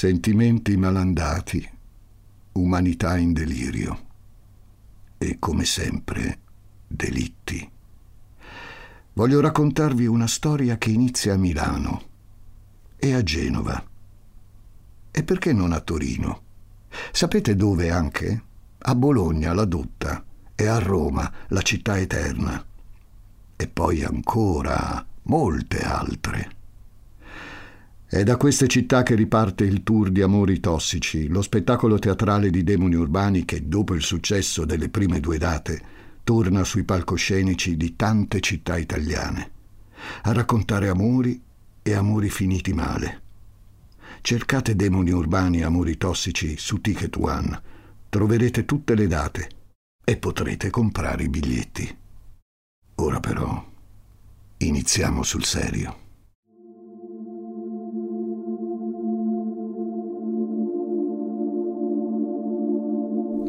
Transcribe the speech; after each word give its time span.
sentimenti 0.00 0.78
malandati, 0.78 1.70
umanità 2.52 3.18
in 3.18 3.34
delirio 3.34 4.06
e, 5.18 5.36
come 5.38 5.66
sempre, 5.66 6.38
delitti. 6.86 7.70
Voglio 9.12 9.40
raccontarvi 9.40 10.06
una 10.06 10.26
storia 10.26 10.78
che 10.78 10.88
inizia 10.88 11.34
a 11.34 11.36
Milano 11.36 12.02
e 12.96 13.12
a 13.12 13.22
Genova. 13.22 13.84
E 15.10 15.22
perché 15.22 15.52
non 15.52 15.72
a 15.72 15.80
Torino? 15.80 16.42
Sapete 17.12 17.54
dove 17.54 17.90
anche? 17.90 18.44
A 18.78 18.94
Bologna, 18.94 19.52
la 19.52 19.66
Dotta, 19.66 20.24
e 20.54 20.66
a 20.66 20.78
Roma, 20.78 21.30
la 21.48 21.60
città 21.60 21.98
eterna. 21.98 22.64
E 23.54 23.68
poi 23.68 24.02
ancora 24.02 25.06
molte 25.24 25.82
altre. 25.82 26.59
È 28.12 28.24
da 28.24 28.36
queste 28.36 28.66
città 28.66 29.04
che 29.04 29.14
riparte 29.14 29.62
il 29.62 29.84
tour 29.84 30.10
di 30.10 30.20
Amori 30.20 30.58
Tossici, 30.58 31.28
lo 31.28 31.42
spettacolo 31.42 31.96
teatrale 32.00 32.50
di 32.50 32.64
demoni 32.64 32.96
urbani 32.96 33.44
che, 33.44 33.68
dopo 33.68 33.94
il 33.94 34.02
successo 34.02 34.64
delle 34.64 34.88
prime 34.88 35.20
due 35.20 35.38
date, 35.38 35.80
torna 36.24 36.64
sui 36.64 36.82
palcoscenici 36.82 37.76
di 37.76 37.94
tante 37.94 38.40
città 38.40 38.76
italiane, 38.78 39.50
a 40.22 40.32
raccontare 40.32 40.88
amori 40.88 41.40
e 41.82 41.94
amori 41.94 42.30
finiti 42.30 42.72
male. 42.72 43.22
Cercate 44.22 44.74
demoni 44.74 45.12
urbani 45.12 45.60
e 45.60 45.62
amori 45.62 45.96
tossici 45.96 46.56
su 46.58 46.80
Ticket 46.80 47.14
One, 47.14 47.62
troverete 48.08 48.64
tutte 48.64 48.96
le 48.96 49.06
date 49.06 49.48
e 50.04 50.16
potrete 50.16 50.68
comprare 50.68 51.22
i 51.22 51.28
biglietti. 51.28 51.96
Ora 52.96 53.20
però, 53.20 53.64
iniziamo 54.56 55.22
sul 55.22 55.44
serio. 55.44 56.08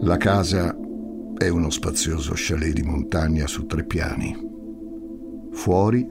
La 0.03 0.17
casa 0.17 0.75
è 1.37 1.47
uno 1.47 1.69
spazioso 1.69 2.33
chalet 2.35 2.73
di 2.73 2.81
montagna 2.81 3.45
su 3.45 3.67
tre 3.67 3.83
piani. 3.83 4.35
Fuori, 5.51 6.09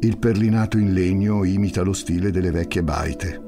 il 0.00 0.18
perlinato 0.18 0.78
in 0.78 0.92
legno 0.92 1.44
imita 1.44 1.82
lo 1.82 1.92
stile 1.92 2.32
delle 2.32 2.50
vecchie 2.50 2.82
baite, 2.82 3.40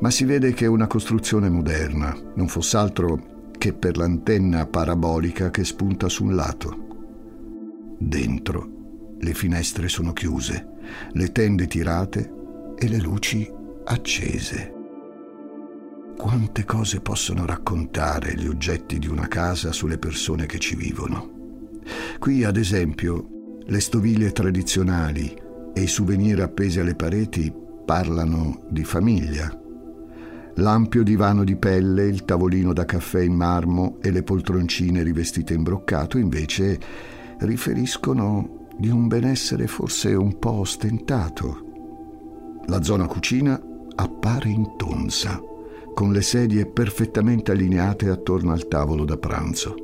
ma 0.00 0.10
si 0.10 0.24
vede 0.24 0.54
che 0.54 0.64
è 0.64 0.68
una 0.68 0.86
costruzione 0.86 1.50
moderna, 1.50 2.16
non 2.36 2.48
fosse 2.48 2.78
altro 2.78 3.50
che 3.58 3.74
per 3.74 3.98
l'antenna 3.98 4.64
parabolica 4.64 5.50
che 5.50 5.64
spunta 5.64 6.08
su 6.08 6.24
un 6.24 6.34
lato. 6.34 6.86
Dentro, 7.98 9.16
le 9.18 9.34
finestre 9.34 9.88
sono 9.88 10.14
chiuse, 10.14 10.66
le 11.12 11.32
tende 11.32 11.66
tirate 11.66 12.32
e 12.78 12.88
le 12.88 12.98
luci 12.98 13.46
accese. 13.84 14.75
Quante 16.16 16.64
cose 16.64 17.00
possono 17.00 17.44
raccontare 17.44 18.34
gli 18.34 18.46
oggetti 18.46 18.98
di 18.98 19.06
una 19.06 19.28
casa 19.28 19.70
sulle 19.70 19.98
persone 19.98 20.46
che 20.46 20.58
ci 20.58 20.74
vivono. 20.74 21.30
Qui, 22.18 22.42
ad 22.42 22.56
esempio, 22.56 23.28
le 23.64 23.80
stoviglie 23.80 24.32
tradizionali 24.32 25.36
e 25.74 25.80
i 25.80 25.86
souvenir 25.86 26.40
appesi 26.40 26.80
alle 26.80 26.94
pareti 26.94 27.52
parlano 27.84 28.62
di 28.70 28.82
famiglia. 28.82 29.56
L'ampio 30.54 31.02
divano 31.02 31.44
di 31.44 31.56
pelle, 31.56 32.06
il 32.06 32.24
tavolino 32.24 32.72
da 32.72 32.86
caffè 32.86 33.20
in 33.20 33.34
marmo 33.34 33.98
e 34.00 34.10
le 34.10 34.22
poltroncine 34.22 35.02
rivestite 35.02 35.52
in 35.52 35.62
broccato 35.62 36.16
invece 36.16 36.80
riferiscono 37.40 38.68
di 38.78 38.88
un 38.88 39.06
benessere 39.06 39.66
forse 39.66 40.14
un 40.14 40.38
po' 40.38 40.52
ostentato. 40.52 41.64
La 42.66 42.82
zona 42.82 43.06
cucina 43.06 43.60
appare 43.94 44.48
intonsa 44.48 45.40
con 45.96 46.12
le 46.12 46.20
sedie 46.20 46.66
perfettamente 46.66 47.52
allineate 47.52 48.10
attorno 48.10 48.52
al 48.52 48.68
tavolo 48.68 49.06
da 49.06 49.16
pranzo. 49.16 49.74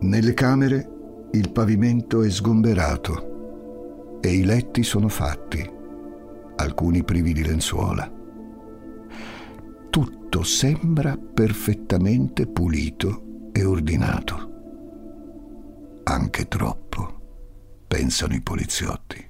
Nelle 0.00 0.32
camere 0.32 1.28
il 1.32 1.52
pavimento 1.52 2.22
è 2.22 2.30
sgomberato 2.30 4.20
e 4.22 4.32
i 4.32 4.44
letti 4.44 4.82
sono 4.82 5.08
fatti, 5.08 5.70
alcuni 6.56 7.04
privi 7.04 7.34
di 7.34 7.44
lenzuola. 7.44 8.10
Tutto 9.90 10.42
sembra 10.42 11.18
perfettamente 11.18 12.46
pulito 12.46 13.50
e 13.52 13.62
ordinato. 13.62 14.52
Anche 16.04 16.48
troppo, 16.48 17.20
pensano 17.86 18.32
i 18.32 18.40
poliziotti, 18.40 19.22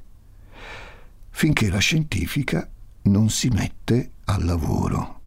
finché 1.30 1.68
la 1.68 1.78
scientifica 1.78 2.70
non 3.02 3.28
si 3.28 3.48
mette 3.48 4.12
al 4.26 4.44
lavoro. 4.44 5.22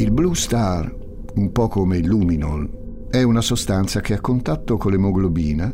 Il 0.00 0.12
Blue 0.12 0.34
Star, 0.34 0.90
un 1.34 1.52
po' 1.52 1.68
come 1.68 1.98
il 1.98 2.06
luminol, 2.06 3.06
è 3.10 3.22
una 3.22 3.42
sostanza 3.42 4.00
che 4.00 4.14
a 4.14 4.20
contatto 4.22 4.78
con 4.78 4.92
l'emoglobina 4.92 5.70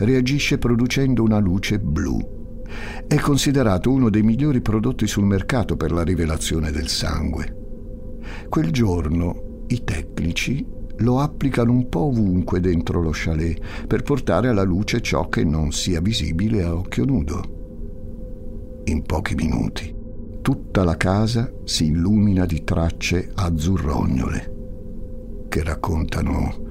reagisce 0.00 0.58
producendo 0.58 1.22
una 1.22 1.38
luce 1.38 1.78
blu. 1.80 2.18
È 3.06 3.16
considerato 3.16 3.90
uno 3.90 4.10
dei 4.10 4.20
migliori 4.22 4.60
prodotti 4.60 5.06
sul 5.06 5.24
mercato 5.24 5.78
per 5.78 5.92
la 5.92 6.02
rivelazione 6.02 6.70
del 6.70 6.88
sangue. 6.88 7.56
Quel 8.50 8.70
giorno 8.70 9.64
i 9.68 9.82
tecnici 9.82 10.62
lo 10.96 11.20
applicano 11.20 11.72
un 11.72 11.88
po' 11.88 12.04
ovunque 12.08 12.60
dentro 12.60 13.00
lo 13.00 13.12
chalet 13.14 13.86
per 13.86 14.02
portare 14.02 14.48
alla 14.48 14.62
luce 14.62 15.00
ciò 15.00 15.30
che 15.30 15.42
non 15.42 15.72
sia 15.72 16.02
visibile 16.02 16.64
a 16.64 16.74
occhio 16.74 17.06
nudo. 17.06 18.82
In 18.84 19.02
pochi 19.04 19.34
minuti 19.34 19.99
tutta 20.42 20.84
la 20.84 20.96
casa 20.96 21.52
si 21.64 21.86
illumina 21.86 22.46
di 22.46 22.64
tracce 22.64 23.30
azzurrognole 23.34 24.58
che 25.48 25.62
raccontano 25.62 26.68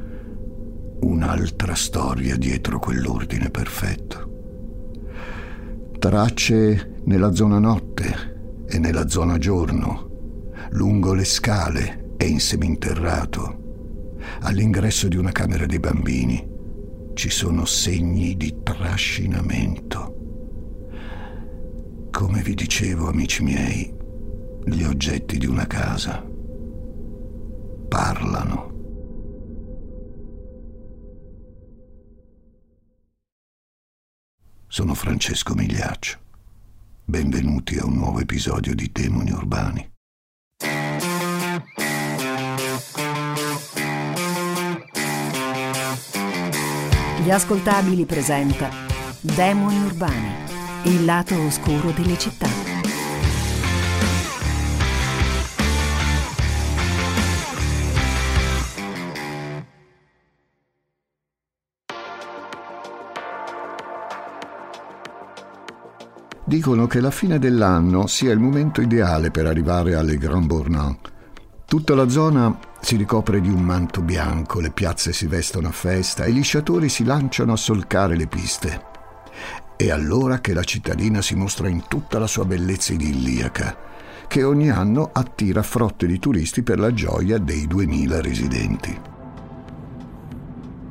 un'altra 1.02 1.76
storia 1.76 2.36
dietro 2.36 2.80
quell'ordine 2.80 3.50
perfetto. 3.50 4.28
Tracce 6.00 7.02
nella 7.04 7.34
zona 7.34 7.60
notte 7.60 8.66
e 8.68 8.80
nella 8.80 9.08
zona 9.08 9.38
giorno, 9.38 10.52
lungo 10.72 11.14
le 11.14 11.26
scale 11.26 12.14
e 12.18 12.26
in 12.26 12.40
seminterrato. 12.40 13.58
All'ingresso 14.42 15.08
di 15.08 15.18
una 15.18 15.32
camera 15.32 15.66
dei 15.66 15.80
bambini 15.80 16.48
ci 17.14 17.30
sono 17.30 17.66
segni 17.66 18.36
di 18.38 18.60
trascinamento 18.64 20.19
come 22.20 22.42
vi 22.42 22.54
dicevo, 22.54 23.08
amici 23.08 23.44
miei, 23.44 23.96
gli 24.66 24.84
oggetti 24.84 25.38
di 25.38 25.46
una 25.46 25.66
casa 25.66 26.22
parlano. 27.88 28.74
Sono 34.68 34.94
Francesco 34.96 35.56
Migliaccio. 35.56 36.20
Benvenuti 37.06 37.78
a 37.78 37.86
un 37.86 37.94
nuovo 37.94 38.20
episodio 38.20 38.76
di 38.76 38.90
Demoni 38.92 39.32
Urbani. 39.32 39.92
Gli 47.24 47.32
ascoltabili 47.32 48.04
presenta 48.04 48.70
Demoni 49.22 49.78
Urbani 49.86 50.49
il 50.84 51.04
lato 51.04 51.38
oscuro 51.42 51.92
delle 51.92 52.18
città. 52.18 52.48
Dicono 66.46 66.88
che 66.88 67.00
la 67.00 67.12
fine 67.12 67.38
dell'anno 67.38 68.08
sia 68.08 68.32
il 68.32 68.40
momento 68.40 68.82
ideale 68.82 69.30
per 69.30 69.46
arrivare 69.46 69.96
alle 69.96 70.18
Grand 70.18 70.48
Bournon. 70.48 70.98
Tutta 71.66 71.94
la 71.94 72.10
zona 72.10 72.58
si 72.82 72.96
ricopre 72.96 73.40
di 73.40 73.50
un 73.50 73.62
manto 73.62 74.02
bianco, 74.02 74.60
le 74.60 74.72
piazze 74.72 75.14
si 75.14 75.28
vestono 75.28 75.68
a 75.68 75.72
festa 75.72 76.24
e 76.24 76.32
gli 76.32 76.42
sciatori 76.42 76.90
si 76.90 77.04
lanciano 77.04 77.52
a 77.52 77.58
solcare 77.58 78.16
le 78.16 78.26
piste. 78.26 78.99
È 79.82 79.90
allora 79.92 80.42
che 80.42 80.54
la 80.54 80.64
cittadina 80.64 81.22
si 81.22 81.36
mostra 81.36 81.70
in 81.70 81.84
tutta 81.88 82.20
la 82.20 82.28
sua 82.28 82.44
bellezza 82.44 82.92
idilliaca, 82.92 83.78
che 84.28 84.44
ogni 84.44 84.70
anno 84.70 85.10
attira 85.14 85.64
frotte 85.64 86.06
di 86.06 86.20
turisti 86.20 86.64
per 86.64 86.80
la 86.80 86.94
gioia 86.94 87.38
dei 87.38 87.66
2000 87.66 88.20
residenti. 88.20 89.00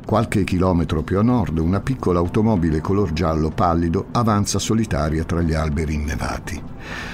Qualche 0.07 0.43
chilometro 0.45 1.03
più 1.03 1.19
a 1.19 1.23
nord 1.23 1.59
una 1.59 1.81
piccola 1.81 2.19
automobile 2.19 2.81
color 2.81 3.13
giallo 3.13 3.51
pallido 3.51 4.07
avanza 4.13 4.59
solitaria 4.59 5.23
tra 5.25 5.43
gli 5.43 5.53
alberi 5.53 5.93
innevati. 5.93 6.59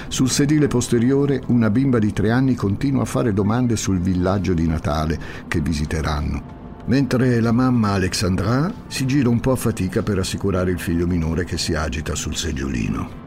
Sul 0.07 0.29
sedile 0.29 0.67
posteriore 0.67 1.41
una 1.47 1.69
bimba 1.69 1.99
di 1.99 2.13
tre 2.13 2.31
anni 2.31 2.55
continua 2.55 3.01
a 3.01 3.05
fare 3.05 3.33
domande 3.33 3.75
sul 3.75 3.99
villaggio 3.99 4.53
di 4.53 4.65
Natale 4.65 5.19
che 5.49 5.59
visiteranno 5.59 6.64
mentre 6.85 7.39
la 7.39 7.51
mamma 7.51 7.91
Alexandra 7.91 8.71
si 8.87 9.05
gira 9.05 9.29
un 9.29 9.39
po' 9.39 9.51
a 9.51 9.55
fatica 9.55 10.03
per 10.03 10.19
assicurare 10.19 10.71
il 10.71 10.79
figlio 10.79 11.07
minore 11.07 11.43
che 11.43 11.57
si 11.57 11.73
agita 11.73 12.13
sul 12.15 12.35
seggiolino. 12.35 13.23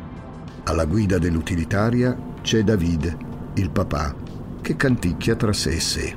Alla 0.65 0.85
guida 0.85 1.19
dell'utilitaria 1.19 2.17
c'è 2.43 2.63
David, 2.63 3.17
il 3.55 3.71
papà, 3.71 4.15
che 4.61 4.77
canticchia 4.77 5.35
tra 5.35 5.53
sé 5.53 5.71
e 5.71 5.81
sé. 5.81 6.15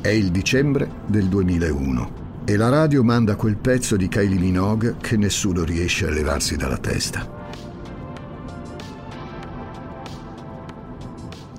È 0.00 0.08
il 0.08 0.30
dicembre 0.30 0.90
del 1.06 1.28
2001 1.28 2.22
e 2.44 2.56
la 2.56 2.68
radio 2.68 3.02
manda 3.02 3.36
quel 3.36 3.56
pezzo 3.56 3.96
di 3.96 4.08
Kylie 4.08 4.38
Minogue 4.38 4.96
che 5.00 5.16
nessuno 5.16 5.64
riesce 5.64 6.06
a 6.06 6.10
levarsi 6.10 6.56
dalla 6.56 6.78
testa. 6.78 7.42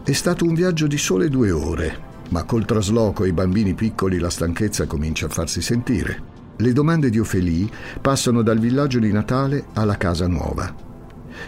È 0.04 0.14
stato 0.14 0.46
un 0.46 0.54
viaggio 0.54 0.86
di 0.86 0.98
sole 0.98 1.30
due 1.30 1.50
ore, 1.50 2.15
ma 2.30 2.44
col 2.44 2.66
trasloco 2.66 3.24
e 3.24 3.30
i 3.30 3.34
bambini 3.34 3.74
piccoli 3.74 4.20
la 4.20 4.30
stanchezza 4.30 4.88
comincia 4.88 5.28
a 5.28 5.30
farsi 5.30 5.62
sentire. 5.62 6.34
Le 6.58 6.72
domande 6.72 7.10
di 7.10 7.20
Ophélie 7.20 7.70
passano 8.00 8.42
dal 8.42 8.60
villaggio 8.60 9.00
di 9.00 9.12
Natale 9.12 9.66
alla 9.74 9.98
casa 9.98 10.28
nuova. 10.28 10.74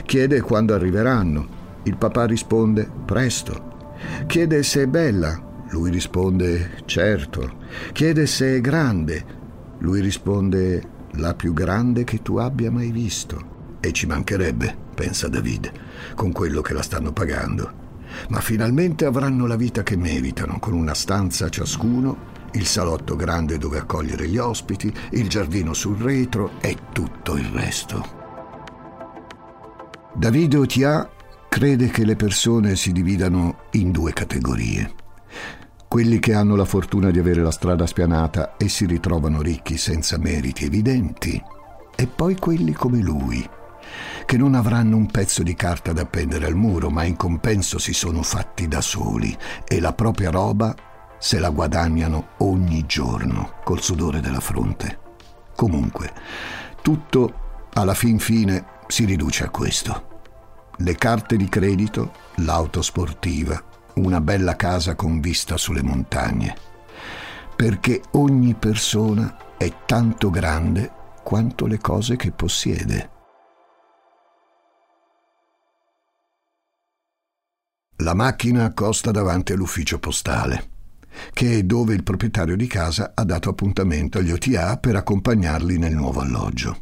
Chiede 0.05 0.41
quando 0.41 0.73
arriveranno. 0.73 1.55
Il 1.83 1.95
papà 1.95 2.25
risponde 2.25 2.89
presto. 3.05 3.95
Chiede 4.27 4.63
se 4.63 4.83
è 4.83 4.87
bella. 4.87 5.65
Lui 5.69 5.89
risponde 5.89 6.81
certo. 6.85 7.53
Chiede 7.93 8.25
se 8.25 8.57
è 8.57 8.61
grande. 8.61 9.35
Lui 9.79 10.01
risponde 10.01 10.95
la 11.13 11.33
più 11.33 11.53
grande 11.53 12.03
che 12.03 12.21
tu 12.21 12.37
abbia 12.37 12.69
mai 12.69 12.91
visto. 12.91 13.55
E 13.79 13.93
ci 13.93 14.07
mancherebbe, 14.07 14.75
pensa 14.93 15.29
David, 15.29 15.71
con 16.15 16.31
quello 16.31 16.61
che 16.61 16.73
la 16.73 16.81
stanno 16.81 17.13
pagando. 17.13 17.86
Ma 18.29 18.39
finalmente 18.41 19.05
avranno 19.05 19.45
la 19.47 19.55
vita 19.55 19.83
che 19.83 19.95
meritano, 19.95 20.59
con 20.59 20.73
una 20.73 20.93
stanza 20.93 21.49
ciascuno, 21.49 22.35
il 22.53 22.65
salotto 22.65 23.15
grande 23.15 23.57
dove 23.57 23.77
accogliere 23.77 24.27
gli 24.27 24.37
ospiti, 24.37 24.91
il 25.11 25.27
giardino 25.27 25.73
sul 25.73 25.97
retro 25.97 26.51
e 26.59 26.75
tutto 26.91 27.35
il 27.35 27.45
resto. 27.45 28.15
Davide 30.15 30.57
Otia 30.57 31.09
crede 31.47 31.89
che 31.89 32.03
le 32.03 32.15
persone 32.15 32.75
si 32.75 32.91
dividano 32.91 33.65
in 33.71 33.91
due 33.91 34.13
categorie. 34.13 34.91
Quelli 35.87 36.19
che 36.19 36.33
hanno 36.33 36.55
la 36.55 36.65
fortuna 36.65 37.11
di 37.11 37.19
avere 37.19 37.41
la 37.41 37.51
strada 37.51 37.85
spianata 37.85 38.57
e 38.57 38.67
si 38.67 38.85
ritrovano 38.85 39.41
ricchi 39.41 39.77
senza 39.77 40.17
meriti 40.17 40.65
evidenti, 40.65 41.41
e 41.95 42.07
poi 42.07 42.35
quelli 42.35 42.73
come 42.73 42.99
lui, 42.99 43.47
che 44.27 44.35
non 44.35 44.55
avranno 44.55 44.97
un 44.97 45.05
pezzo 45.05 45.41
di 45.41 45.55
carta 45.55 45.93
da 45.93 46.01
appendere 46.01 46.47
al 46.47 46.53
muro, 46.53 46.89
ma 46.89 47.05
in 47.05 47.15
compenso 47.15 47.79
si 47.79 47.93
sono 47.93 48.21
fatti 48.23 48.67
da 48.67 48.81
soli 48.81 49.35
e 49.65 49.79
la 49.79 49.93
propria 49.93 50.29
roba 50.29 50.75
se 51.17 51.39
la 51.39 51.49
guadagnano 51.49 52.31
ogni 52.39 52.85
giorno 52.85 53.53
col 53.63 53.81
sudore 53.81 54.19
della 54.19 54.41
fronte. 54.41 54.99
Comunque, 55.55 56.11
tutto 56.81 57.69
alla 57.71 57.93
fin 57.93 58.19
fine 58.19 58.65
si 58.87 59.05
riduce 59.05 59.45
a 59.45 59.49
questo. 59.49 60.19
Le 60.75 60.95
carte 60.95 61.37
di 61.37 61.47
credito, 61.47 62.11
l'auto 62.35 62.81
sportiva, 62.81 63.63
una 63.93 64.19
bella 64.19 64.57
casa 64.57 64.95
con 64.95 65.21
vista 65.21 65.55
sulle 65.55 65.81
montagne. 65.81 66.53
Perché 67.55 68.01
ogni 68.11 68.55
persona 68.55 69.55
è 69.57 69.71
tanto 69.85 70.29
grande 70.29 70.91
quanto 71.23 71.65
le 71.65 71.77
cose 71.77 72.17
che 72.17 72.31
possiede. 72.31 73.15
La 78.01 78.13
macchina 78.13 78.65
accosta 78.65 79.09
davanti 79.09 79.53
all'ufficio 79.53 79.97
postale, 79.97 80.69
che 81.33 81.57
è 81.57 81.63
dove 81.63 81.95
il 81.95 82.03
proprietario 82.03 82.55
di 82.55 82.67
casa 82.67 83.13
ha 83.15 83.23
dato 83.23 83.49
appuntamento 83.49 84.19
agli 84.19 84.31
OTA 84.31 84.77
per 84.77 84.95
accompagnarli 84.95 85.79
nel 85.79 85.95
nuovo 85.95 86.19
alloggio. 86.19 86.77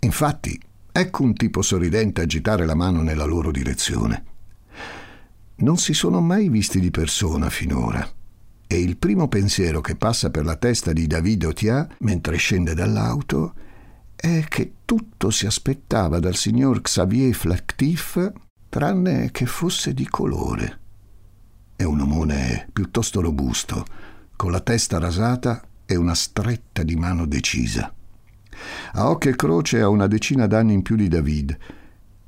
Infatti, 0.00 0.58
ecco 0.90 1.22
un 1.22 1.34
tipo 1.34 1.60
sorridente 1.60 2.22
agitare 2.22 2.64
la 2.64 2.74
mano 2.74 3.02
nella 3.02 3.26
loro 3.26 3.50
direzione. 3.50 4.24
Non 5.56 5.76
si 5.76 5.92
sono 5.92 6.22
mai 6.22 6.48
visti 6.48 6.80
di 6.80 6.90
persona 6.90 7.50
finora 7.50 8.08
e 8.66 8.80
il 8.80 8.96
primo 8.96 9.28
pensiero 9.28 9.82
che 9.82 9.96
passa 9.96 10.30
per 10.30 10.46
la 10.46 10.56
testa 10.56 10.94
di 10.94 11.06
David 11.06 11.44
Otia 11.44 11.86
mentre 11.98 12.36
scende 12.36 12.72
dall'auto 12.72 13.52
è 14.16 14.44
che 14.48 14.72
tutto 14.86 15.30
si 15.30 15.44
aspettava 15.44 16.18
dal 16.18 16.36
signor 16.36 16.80
Xavier 16.80 17.34
Flactif 17.34 18.32
tranne 18.70 19.32
che 19.32 19.46
fosse 19.46 19.92
di 19.92 20.06
colore. 20.06 20.78
È 21.74 21.82
un 21.82 22.00
omone 22.00 22.68
piuttosto 22.72 23.20
robusto, 23.20 23.84
con 24.36 24.52
la 24.52 24.60
testa 24.60 24.98
rasata 24.98 25.60
e 25.84 25.96
una 25.96 26.14
stretta 26.14 26.84
di 26.84 26.94
mano 26.94 27.26
decisa. 27.26 27.92
A 28.92 29.10
occhio 29.10 29.30
e 29.30 29.36
croce 29.36 29.80
ha 29.80 29.88
una 29.88 30.06
decina 30.06 30.46
d'anni 30.46 30.72
in 30.72 30.82
più 30.82 30.94
di 30.94 31.08
David, 31.08 31.58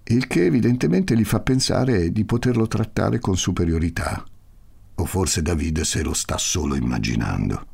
il 0.05 0.27
che 0.27 0.45
evidentemente 0.45 1.17
gli 1.17 1.25
fa 1.25 1.39
pensare 1.39 2.11
di 2.11 2.25
poterlo 2.25 2.67
trattare 2.67 3.21
con 3.21 3.37
superiorità. 3.37 4.25
O 4.97 5.05
forse 5.05 5.43
David 5.43 5.83
se 5.83 6.03
lo 6.03 6.13
sta 6.13 6.39
solo 6.39 6.75
immaginando. 6.75 7.67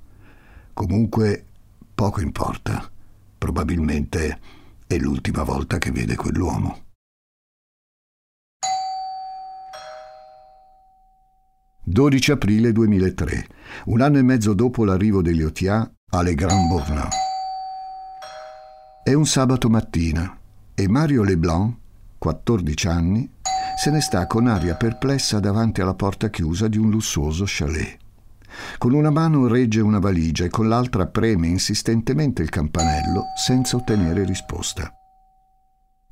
Comunque, 0.75 1.45
poco 1.95 2.21
importa. 2.21 2.87
Probabilmente 3.39 4.39
è 4.87 4.99
l'ultima 4.99 5.43
volta 5.43 5.79
che 5.79 5.91
vede 5.91 6.17
quell'uomo. 6.17 6.88
12 11.91 12.33
aprile 12.33 12.71
2003, 12.71 13.47
un 13.87 14.03
anno 14.03 14.19
e 14.19 14.23
mezzo 14.23 14.53
dopo 14.53 14.85
l'arrivo 14.85 15.23
degli 15.23 15.43
Otia 15.43 15.91
alle 16.11 16.35
Grand 16.35 16.69
Bourna. 16.69 17.09
È 19.03 19.15
un 19.15 19.25
sabato 19.25 19.71
mattina 19.71 20.39
e 20.75 20.87
Mario 20.87 21.23
Leblanc, 21.23 21.75
14 22.19 22.89
anni, 22.89 23.31
se 23.75 23.91
ne 23.91 24.03
sta 24.03 24.27
con 24.27 24.49
aria 24.49 24.75
perplessa 24.75 25.41
davanti 25.41 25.81
alla 25.81 25.95
porta 25.95 26.29
chiusa 26.29 26.69
di 26.69 26.77
un 26.77 26.91
lussuoso 26.91 27.45
chalet. 27.47 27.97
Con 28.77 28.93
una 28.93 29.11
mano 29.11 29.47
regge 29.47 29.81
una 29.81 29.99
valigia 29.99 30.45
e 30.45 30.51
con 30.51 30.69
l'altra 30.69 31.07
preme 31.07 31.47
insistentemente 31.47 32.43
il 32.43 32.51
campanello 32.51 33.23
senza 33.35 33.77
ottenere 33.77 34.27
risposta. 34.27 34.93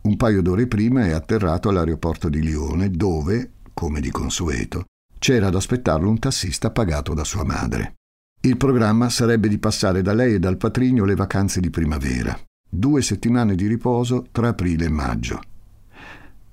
Un 0.05 0.17
paio 0.17 0.41
d'ore 0.41 0.69
prima 0.69 1.05
è 1.05 1.11
atterrato 1.11 1.69
all'aeroporto 1.69 2.31
di 2.31 2.41
Lione 2.41 2.89
dove, 2.89 3.57
come 3.75 4.01
di 4.01 4.11
consueto, 4.11 4.87
c'era 5.19 5.49
ad 5.49 5.55
aspettarlo 5.55 6.09
un 6.09 6.19
tassista 6.19 6.71
pagato 6.71 7.15
da 7.15 7.25
sua 7.25 7.45
madre. 7.45 7.95
Il 8.41 8.57
programma 8.57 9.09
sarebbe 9.09 9.49
di 9.49 9.59
passare 9.59 10.03
da 10.03 10.13
lei 10.13 10.35
e 10.35 10.39
dal 10.39 10.57
patrigno 10.57 11.05
le 11.05 11.15
vacanze 11.15 11.61
di 11.61 11.71
primavera, 11.71 12.39
due 12.69 13.03
settimane 13.03 13.55
di 13.55 13.67
riposo 13.67 14.27
tra 14.31 14.49
aprile 14.49 14.85
e 14.85 14.91
maggio. 14.91 15.41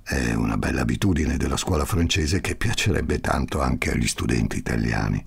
È 0.01 0.33
una 0.33 0.57
bella 0.57 0.81
abitudine 0.81 1.37
della 1.37 1.57
scuola 1.57 1.85
francese 1.85 2.41
che 2.41 2.55
piacerebbe 2.55 3.19
tanto 3.19 3.61
anche 3.61 3.91
agli 3.91 4.07
studenti 4.07 4.57
italiani. 4.57 5.23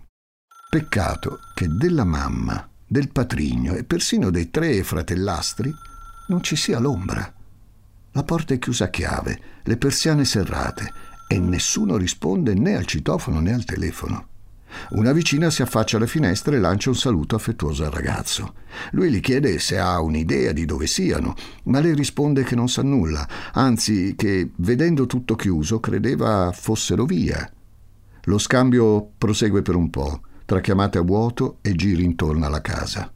Peccato 0.68 1.38
che 1.54 1.68
della 1.68 2.04
mamma, 2.04 2.68
del 2.84 3.10
patrigno 3.10 3.74
e 3.74 3.84
persino 3.84 4.30
dei 4.30 4.50
tre 4.50 4.82
fratellastri 4.82 5.72
non 6.28 6.42
ci 6.42 6.56
sia 6.56 6.78
l'ombra. 6.78 7.32
La 8.12 8.22
porta 8.24 8.54
è 8.54 8.58
chiusa 8.58 8.86
a 8.86 8.90
chiave, 8.90 9.40
le 9.62 9.76
persiane 9.76 10.24
serrate 10.24 10.92
e 11.26 11.38
nessuno 11.38 11.96
risponde 11.96 12.54
né 12.54 12.76
al 12.76 12.86
citofono 12.86 13.40
né 13.40 13.52
al 13.52 13.64
telefono. 13.64 14.28
Una 14.90 15.12
vicina 15.12 15.50
si 15.50 15.62
affaccia 15.62 15.96
alla 15.96 16.06
finestra 16.06 16.54
e 16.54 16.58
lancia 16.58 16.90
un 16.90 16.96
saluto 16.96 17.34
affettuoso 17.34 17.84
al 17.84 17.90
ragazzo. 17.90 18.54
Lui 18.92 19.10
gli 19.10 19.20
chiede 19.20 19.58
se 19.58 19.78
ha 19.78 20.00
un'idea 20.00 20.52
di 20.52 20.64
dove 20.64 20.86
siano, 20.86 21.34
ma 21.64 21.80
lei 21.80 21.94
risponde 21.94 22.42
che 22.42 22.54
non 22.54 22.68
sa 22.68 22.82
nulla, 22.82 23.26
anzi 23.52 24.14
che, 24.16 24.50
vedendo 24.56 25.06
tutto 25.06 25.34
chiuso, 25.34 25.80
credeva 25.80 26.52
fossero 26.52 27.04
via. 27.04 27.50
Lo 28.24 28.38
scambio 28.38 29.10
prosegue 29.16 29.62
per 29.62 29.76
un 29.76 29.88
po', 29.88 30.20
tra 30.44 30.60
chiamate 30.60 30.98
a 30.98 31.02
vuoto 31.02 31.58
e 31.62 31.74
giri 31.74 32.04
intorno 32.04 32.44
alla 32.44 32.60
casa. 32.60 33.10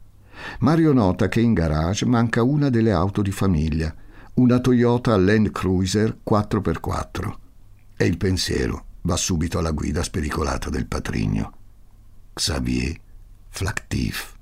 Mario 0.59 0.93
nota 0.93 1.27
che 1.27 1.39
in 1.39 1.53
garage 1.53 2.05
manca 2.05 2.41
una 2.41 2.69
delle 2.69 2.91
auto 2.91 3.21
di 3.21 3.31
famiglia, 3.31 3.93
una 4.35 4.59
Toyota 4.59 5.15
Land 5.17 5.51
Cruiser 5.51 6.17
4x4 6.27 7.39
e 8.01 8.07
il 8.07 8.17
pensiero 8.17 8.85
va 9.01 9.15
subito 9.15 9.59
alla 9.59 9.69
guida 9.69 10.01
spericolata 10.01 10.71
del 10.71 10.87
patrigno. 10.87 11.53
Xavier 12.33 12.99
Flactif. 13.49 14.37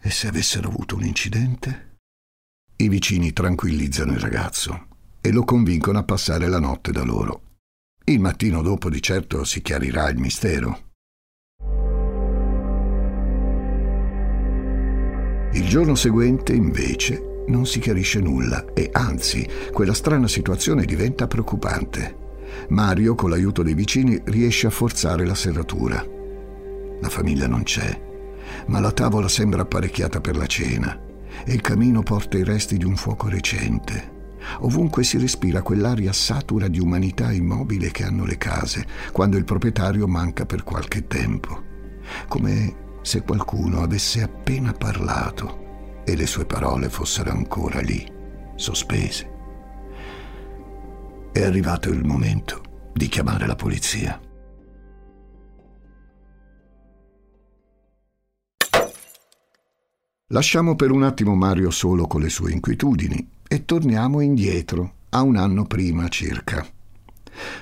E 0.00 0.10
se 0.10 0.28
avessero 0.28 0.68
avuto 0.68 0.94
un 0.94 1.04
incidente? 1.04 1.96
I 2.76 2.88
vicini 2.88 3.32
tranquillizzano 3.32 4.12
il 4.12 4.20
ragazzo 4.20 4.86
e 5.20 5.32
lo 5.32 5.42
convincono 5.42 5.98
a 5.98 6.04
passare 6.04 6.46
la 6.46 6.60
notte 6.60 6.92
da 6.92 7.02
loro. 7.02 7.42
Il 8.04 8.20
mattino 8.20 8.62
dopo 8.62 8.88
di 8.88 9.02
certo 9.02 9.42
si 9.42 9.60
chiarirà 9.60 10.08
il 10.10 10.18
mistero. 10.18 10.92
Il 15.54 15.66
giorno 15.66 15.96
seguente, 15.96 16.52
invece, 16.52 17.27
non 17.48 17.66
si 17.66 17.78
chiarisce 17.78 18.20
nulla 18.20 18.72
e 18.72 18.90
anzi 18.92 19.46
quella 19.72 19.94
strana 19.94 20.28
situazione 20.28 20.84
diventa 20.84 21.26
preoccupante. 21.26 22.26
Mario, 22.68 23.14
con 23.14 23.30
l'aiuto 23.30 23.62
dei 23.62 23.74
vicini, 23.74 24.20
riesce 24.24 24.66
a 24.66 24.70
forzare 24.70 25.24
la 25.24 25.34
serratura. 25.34 26.04
La 27.00 27.08
famiglia 27.08 27.46
non 27.46 27.62
c'è, 27.62 28.00
ma 28.66 28.80
la 28.80 28.92
tavola 28.92 29.28
sembra 29.28 29.62
apparecchiata 29.62 30.20
per 30.20 30.36
la 30.36 30.46
cena 30.46 30.98
e 31.44 31.52
il 31.52 31.60
camino 31.60 32.02
porta 32.02 32.36
i 32.36 32.44
resti 32.44 32.76
di 32.76 32.84
un 32.84 32.96
fuoco 32.96 33.28
recente. 33.28 34.16
Ovunque 34.60 35.04
si 35.04 35.18
respira 35.18 35.62
quell'aria 35.62 36.12
satura 36.12 36.68
di 36.68 36.80
umanità 36.80 37.32
immobile 37.32 37.90
che 37.90 38.04
hanno 38.04 38.24
le 38.24 38.38
case, 38.38 38.86
quando 39.12 39.36
il 39.36 39.44
proprietario 39.44 40.06
manca 40.06 40.46
per 40.46 40.64
qualche 40.64 41.06
tempo. 41.06 41.64
Come 42.28 42.86
se 43.02 43.22
qualcuno 43.22 43.82
avesse 43.82 44.22
appena 44.22 44.72
parlato 44.72 45.66
e 46.08 46.16
le 46.16 46.26
sue 46.26 46.46
parole 46.46 46.88
fossero 46.88 47.30
ancora 47.30 47.80
lì, 47.80 48.10
sospese. 48.54 49.30
È 51.30 51.42
arrivato 51.42 51.90
il 51.90 52.02
momento 52.02 52.90
di 52.94 53.08
chiamare 53.08 53.46
la 53.46 53.54
polizia. 53.54 54.18
Lasciamo 60.28 60.76
per 60.76 60.90
un 60.92 61.02
attimo 61.02 61.34
Mario 61.34 61.70
solo 61.70 62.06
con 62.06 62.22
le 62.22 62.30
sue 62.30 62.52
inquietudini 62.52 63.28
e 63.46 63.66
torniamo 63.66 64.20
indietro, 64.20 64.94
a 65.10 65.20
un 65.20 65.36
anno 65.36 65.66
prima 65.66 66.08
circa. 66.08 66.66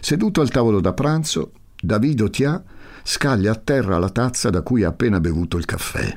Seduto 0.01 0.41
al 0.41 0.51
tavolo 0.51 0.81
da 0.81 0.93
pranzo, 0.93 1.51
Davido 1.81 2.31
Tia 2.31 2.63
scaglia 3.03 3.51
a 3.51 3.57
terra 3.57 3.99
la 3.99 4.11
tazza 4.11 4.51
da 4.51 4.63
cui 4.63 4.85
ha 4.85 4.89
appena 4.89 5.19
bevuto 5.19 5.57
il 5.57 5.65
caffè. 5.65 6.17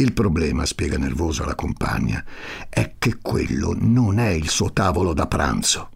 Il 0.00 0.12
problema, 0.12 0.64
spiega 0.64 0.96
nervoso 0.96 1.42
alla 1.42 1.56
compagna, 1.56 2.24
è 2.68 2.94
che 2.98 3.18
quello 3.20 3.74
non 3.76 4.20
è 4.20 4.28
il 4.28 4.48
suo 4.48 4.72
tavolo 4.72 5.12
da 5.12 5.26
pranzo. 5.26 5.90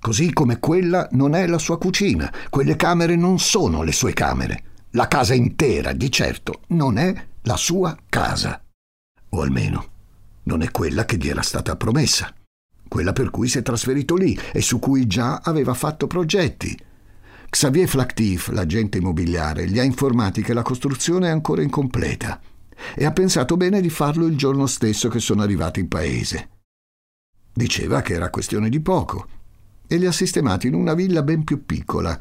Così 0.00 0.32
come 0.32 0.58
quella 0.58 1.06
non 1.12 1.36
è 1.36 1.46
la 1.46 1.58
sua 1.58 1.78
cucina, 1.78 2.32
quelle 2.50 2.74
camere 2.74 3.14
non 3.14 3.38
sono 3.38 3.84
le 3.84 3.92
sue 3.92 4.12
camere. 4.12 4.62
La 4.90 5.06
casa 5.06 5.34
intera, 5.34 5.92
di 5.92 6.10
certo, 6.10 6.62
non 6.68 6.98
è 6.98 7.14
la 7.42 7.56
sua 7.56 7.96
casa. 8.08 8.60
O 9.28 9.40
almeno 9.40 9.86
non 10.44 10.62
è 10.62 10.72
quella 10.72 11.04
che 11.04 11.16
gli 11.16 11.28
era 11.28 11.42
stata 11.42 11.76
promessa, 11.76 12.34
quella 12.88 13.12
per 13.12 13.30
cui 13.30 13.46
si 13.46 13.58
è 13.58 13.62
trasferito 13.62 14.16
lì 14.16 14.36
e 14.52 14.60
su 14.62 14.80
cui 14.80 15.06
già 15.06 15.42
aveva 15.44 15.74
fatto 15.74 16.08
progetti. 16.08 16.76
Xavier 17.50 17.86
Flactif, 17.86 18.48
l'agente 18.48 18.98
immobiliare, 18.98 19.68
gli 19.68 19.78
ha 19.78 19.84
informati 19.84 20.42
che 20.42 20.54
la 20.54 20.62
costruzione 20.62 21.28
è 21.28 21.30
ancora 21.30 21.62
incompleta 21.62 22.40
e 22.94 23.04
ha 23.04 23.12
pensato 23.12 23.56
bene 23.56 23.80
di 23.80 23.90
farlo 23.90 24.26
il 24.26 24.36
giorno 24.36 24.66
stesso 24.66 25.08
che 25.08 25.20
sono 25.20 25.42
arrivati 25.42 25.80
in 25.80 25.88
paese. 25.88 26.48
Diceva 27.52 28.00
che 28.00 28.14
era 28.14 28.30
questione 28.30 28.68
di 28.68 28.80
poco 28.80 29.26
e 29.86 29.96
li 29.96 30.06
ha 30.06 30.12
sistemati 30.12 30.66
in 30.66 30.74
una 30.74 30.94
villa 30.94 31.22
ben 31.22 31.44
più 31.44 31.64
piccola 31.64 32.18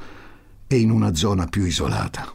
e 0.68 0.80
in 0.80 0.92
una 0.92 1.16
zona 1.16 1.46
più 1.48 1.66
isolata. 1.66 2.32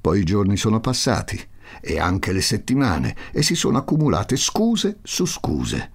Poi 0.00 0.20
i 0.20 0.24
giorni 0.24 0.56
sono 0.56 0.80
passati 0.80 1.40
e 1.80 1.98
anche 1.98 2.32
le 2.32 2.40
settimane 2.40 3.16
e 3.32 3.42
si 3.42 3.54
sono 3.54 3.78
accumulate 3.78 4.36
scuse 4.36 4.98
su 5.02 5.24
scuse. 5.26 5.90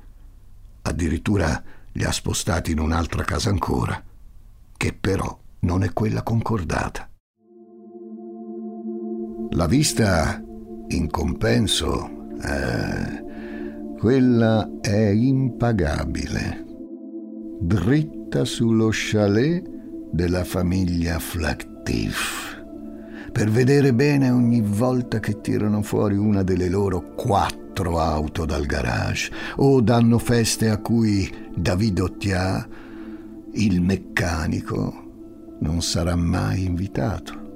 Addirittura 0.84 1.62
li 1.92 2.04
ha 2.04 2.12
spostati 2.12 2.72
in 2.72 2.80
un'altra 2.80 3.24
casa 3.24 3.50
ancora, 3.50 4.02
che 4.78 4.94
però 4.94 5.38
non 5.60 5.84
è 5.84 5.92
quella 5.94 6.24
concordata. 6.24 7.10
La 9.52 9.66
vista, 9.66 10.42
in 10.89 11.10
compenso, 11.10 12.10
eh, 12.44 13.96
quella 13.98 14.70
è 14.82 15.10
impagabile. 15.10 16.65
Dritta 17.60 18.46
sullo 18.46 18.89
chalet 18.91 19.67
della 20.12 20.44
famiglia 20.44 21.20
Flactif 21.20 22.48
per 23.38 23.51
vedere 23.51 23.94
bene 23.94 24.32
ogni 24.32 24.62
volta 24.62 25.20
che 25.20 25.41
tirano 25.41 25.84
fuori 25.84 26.15
una 26.15 26.41
delle 26.41 26.70
loro 26.70 27.13
quattro 27.13 28.00
auto 28.00 28.46
dal 28.46 28.65
garage 28.65 29.32
o 29.58 29.79
danno 29.79 30.17
feste 30.17 30.72
a 30.72 30.79
cui 30.79 31.32
David 31.56 32.00
Ottia, 32.00 32.67
il 33.53 33.79
meccanico, 33.79 35.58
non 35.60 35.84
sarà 35.84 36.15
mai 36.15 36.65
invitato. 36.65 37.47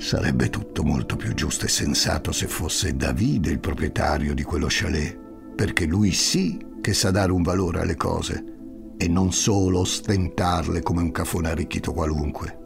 Sarebbe 0.00 0.48
tutto 0.48 0.82
molto 0.82 1.14
più 1.14 1.34
giusto 1.34 1.66
e 1.66 1.68
sensato 1.68 2.32
se 2.32 2.46
fosse 2.46 2.96
Davide 2.96 3.50
il 3.50 3.60
proprietario 3.60 4.32
di 4.32 4.42
quello 4.42 4.66
chalet, 4.66 5.14
perché 5.54 5.84
lui 5.84 6.12
sì 6.12 6.78
che 6.80 6.94
sa 6.94 7.10
dare 7.10 7.32
un 7.32 7.42
valore 7.42 7.80
alle 7.80 7.96
cose 7.96 8.42
e 8.96 9.08
non 9.08 9.30
solo 9.30 9.80
ostentarle 9.80 10.80
come 10.80 11.02
un 11.02 11.12
cafone 11.12 11.50
arricchito 11.50 11.92
qualunque. 11.92 12.58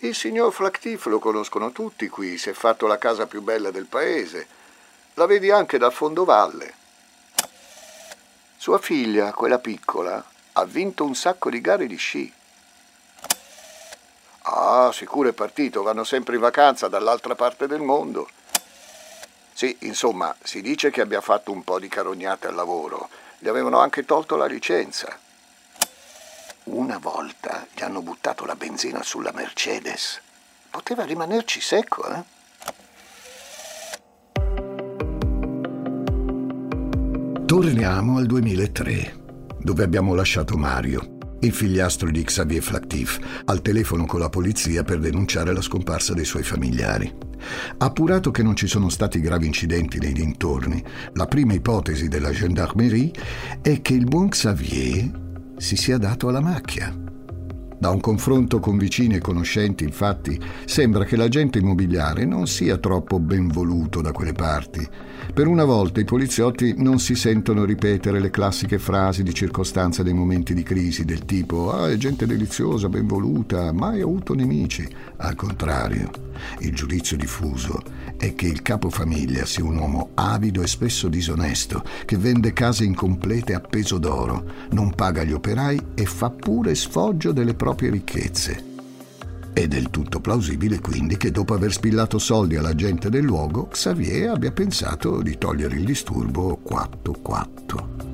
Il 0.00 0.16
signor 0.16 0.52
Flactif 0.52 1.06
lo 1.06 1.20
conoscono 1.20 1.70
tutti 1.70 2.08
qui, 2.08 2.36
si 2.36 2.50
è 2.50 2.52
fatto 2.52 2.88
la 2.88 2.98
casa 2.98 3.28
più 3.28 3.42
bella 3.42 3.70
del 3.70 3.86
paese. 3.86 4.48
La 5.14 5.26
vedi 5.26 5.52
anche 5.52 5.78
dal 5.78 5.92
fondovalle. 5.92 6.74
Sua 8.56 8.78
figlia, 8.78 9.32
quella 9.32 9.60
piccola, 9.60 10.32
ha 10.56 10.64
vinto 10.64 11.04
un 11.04 11.14
sacco 11.14 11.50
di 11.50 11.60
gare 11.60 11.86
di 11.86 11.96
sci. 11.96 12.32
Ah, 14.42 14.90
sicuro 14.92 15.28
è 15.28 15.32
partito, 15.32 15.82
vanno 15.82 16.04
sempre 16.04 16.34
in 16.34 16.40
vacanza 16.40 16.88
dall'altra 16.88 17.34
parte 17.34 17.66
del 17.66 17.80
mondo. 17.80 18.28
Sì, 19.52 19.76
insomma, 19.80 20.34
si 20.42 20.60
dice 20.60 20.90
che 20.90 21.00
abbia 21.00 21.20
fatto 21.20 21.50
un 21.50 21.64
po' 21.64 21.78
di 21.78 21.88
carognate 21.88 22.46
al 22.46 22.54
lavoro. 22.54 23.08
Gli 23.38 23.48
avevano 23.48 23.78
anche 23.78 24.04
tolto 24.04 24.36
la 24.36 24.46
licenza. 24.46 25.18
Una 26.64 26.98
volta 26.98 27.66
gli 27.72 27.82
hanno 27.82 28.02
buttato 28.02 28.44
la 28.44 28.56
benzina 28.56 29.02
sulla 29.02 29.32
Mercedes. 29.32 30.20
Poteva 30.70 31.04
rimanerci 31.04 31.60
secco, 31.60 32.08
eh? 32.08 32.32
Torniamo 37.46 38.18
al 38.18 38.26
2003, 38.26 39.23
dove 39.64 39.82
abbiamo 39.82 40.14
lasciato 40.14 40.58
Mario, 40.58 41.16
il 41.40 41.52
figliastro 41.52 42.10
di 42.10 42.22
Xavier 42.22 42.62
Flactif, 42.62 43.18
al 43.46 43.62
telefono 43.62 44.04
con 44.04 44.20
la 44.20 44.28
polizia 44.28 44.84
per 44.84 44.98
denunciare 44.98 45.54
la 45.54 45.62
scomparsa 45.62 46.12
dei 46.12 46.26
suoi 46.26 46.42
familiari. 46.42 47.10
Appurato 47.78 48.30
che 48.30 48.42
non 48.42 48.56
ci 48.56 48.66
sono 48.66 48.90
stati 48.90 49.20
gravi 49.20 49.46
incidenti 49.46 49.98
nei 49.98 50.12
dintorni, 50.12 50.84
la 51.14 51.26
prima 51.26 51.54
ipotesi 51.54 52.08
della 52.08 52.30
gendarmerie 52.30 53.10
è 53.62 53.80
che 53.80 53.94
il 53.94 54.04
buon 54.04 54.28
Xavier 54.28 55.22
si 55.56 55.76
sia 55.76 55.96
dato 55.96 56.28
alla 56.28 56.40
macchia. 56.40 57.03
Da 57.84 57.90
un 57.90 58.00
confronto 58.00 58.60
con 58.60 58.78
vicini 58.78 59.16
e 59.16 59.20
conoscenti, 59.20 59.84
infatti, 59.84 60.40
sembra 60.64 61.04
che 61.04 61.16
l'agente 61.16 61.58
immobiliare 61.58 62.24
non 62.24 62.46
sia 62.46 62.78
troppo 62.78 63.20
ben 63.20 63.46
voluto 63.48 64.00
da 64.00 64.10
quelle 64.10 64.32
parti. 64.32 64.88
Per 65.34 65.46
una 65.46 65.64
volta 65.64 66.00
i 66.00 66.04
poliziotti 66.04 66.74
non 66.78 66.98
si 66.98 67.14
sentono 67.14 67.66
ripetere 67.66 68.20
le 68.20 68.30
classiche 68.30 68.78
frasi 68.78 69.22
di 69.22 69.34
circostanza 69.34 70.02
dei 70.02 70.14
momenti 70.14 70.54
di 70.54 70.62
crisi, 70.62 71.04
del 71.04 71.26
tipo 71.26 71.72
Ah, 71.72 71.90
è 71.90 71.96
gente 71.96 72.24
deliziosa, 72.24 72.88
ben 72.88 73.06
voluta, 73.06 73.70
mai 73.72 74.00
avuto 74.00 74.34
nemici. 74.34 74.88
Al 75.18 75.34
contrario, 75.34 76.10
il 76.60 76.74
giudizio 76.74 77.16
diffuso 77.16 77.82
è 78.16 78.34
che 78.34 78.46
il 78.46 78.62
capofamiglia 78.62 79.44
sia 79.44 79.64
un 79.64 79.76
uomo 79.76 80.10
avido 80.14 80.62
e 80.62 80.66
spesso 80.66 81.08
disonesto, 81.08 81.82
che 82.04 82.16
vende 82.16 82.52
case 82.52 82.84
incomplete 82.84 83.54
a 83.54 83.60
peso 83.60 83.98
d'oro, 83.98 84.44
non 84.70 84.94
paga 84.94 85.24
gli 85.24 85.32
operai 85.32 85.80
e 85.94 86.04
fa 86.06 86.30
pure 86.30 86.74
sfoggio 86.74 87.32
delle 87.32 87.54
proprie 87.54 87.73
ricchezze. 87.80 88.72
È 89.52 89.68
del 89.68 89.90
tutto 89.90 90.20
plausibile 90.20 90.80
quindi 90.80 91.16
che 91.16 91.30
dopo 91.30 91.54
aver 91.54 91.72
spillato 91.72 92.18
soldi 92.18 92.56
alla 92.56 92.74
gente 92.74 93.08
del 93.08 93.24
luogo, 93.24 93.68
Xavier 93.68 94.30
abbia 94.30 94.50
pensato 94.50 95.22
di 95.22 95.38
togliere 95.38 95.76
il 95.76 95.84
disturbo 95.84 96.60
4-4. 96.66 98.12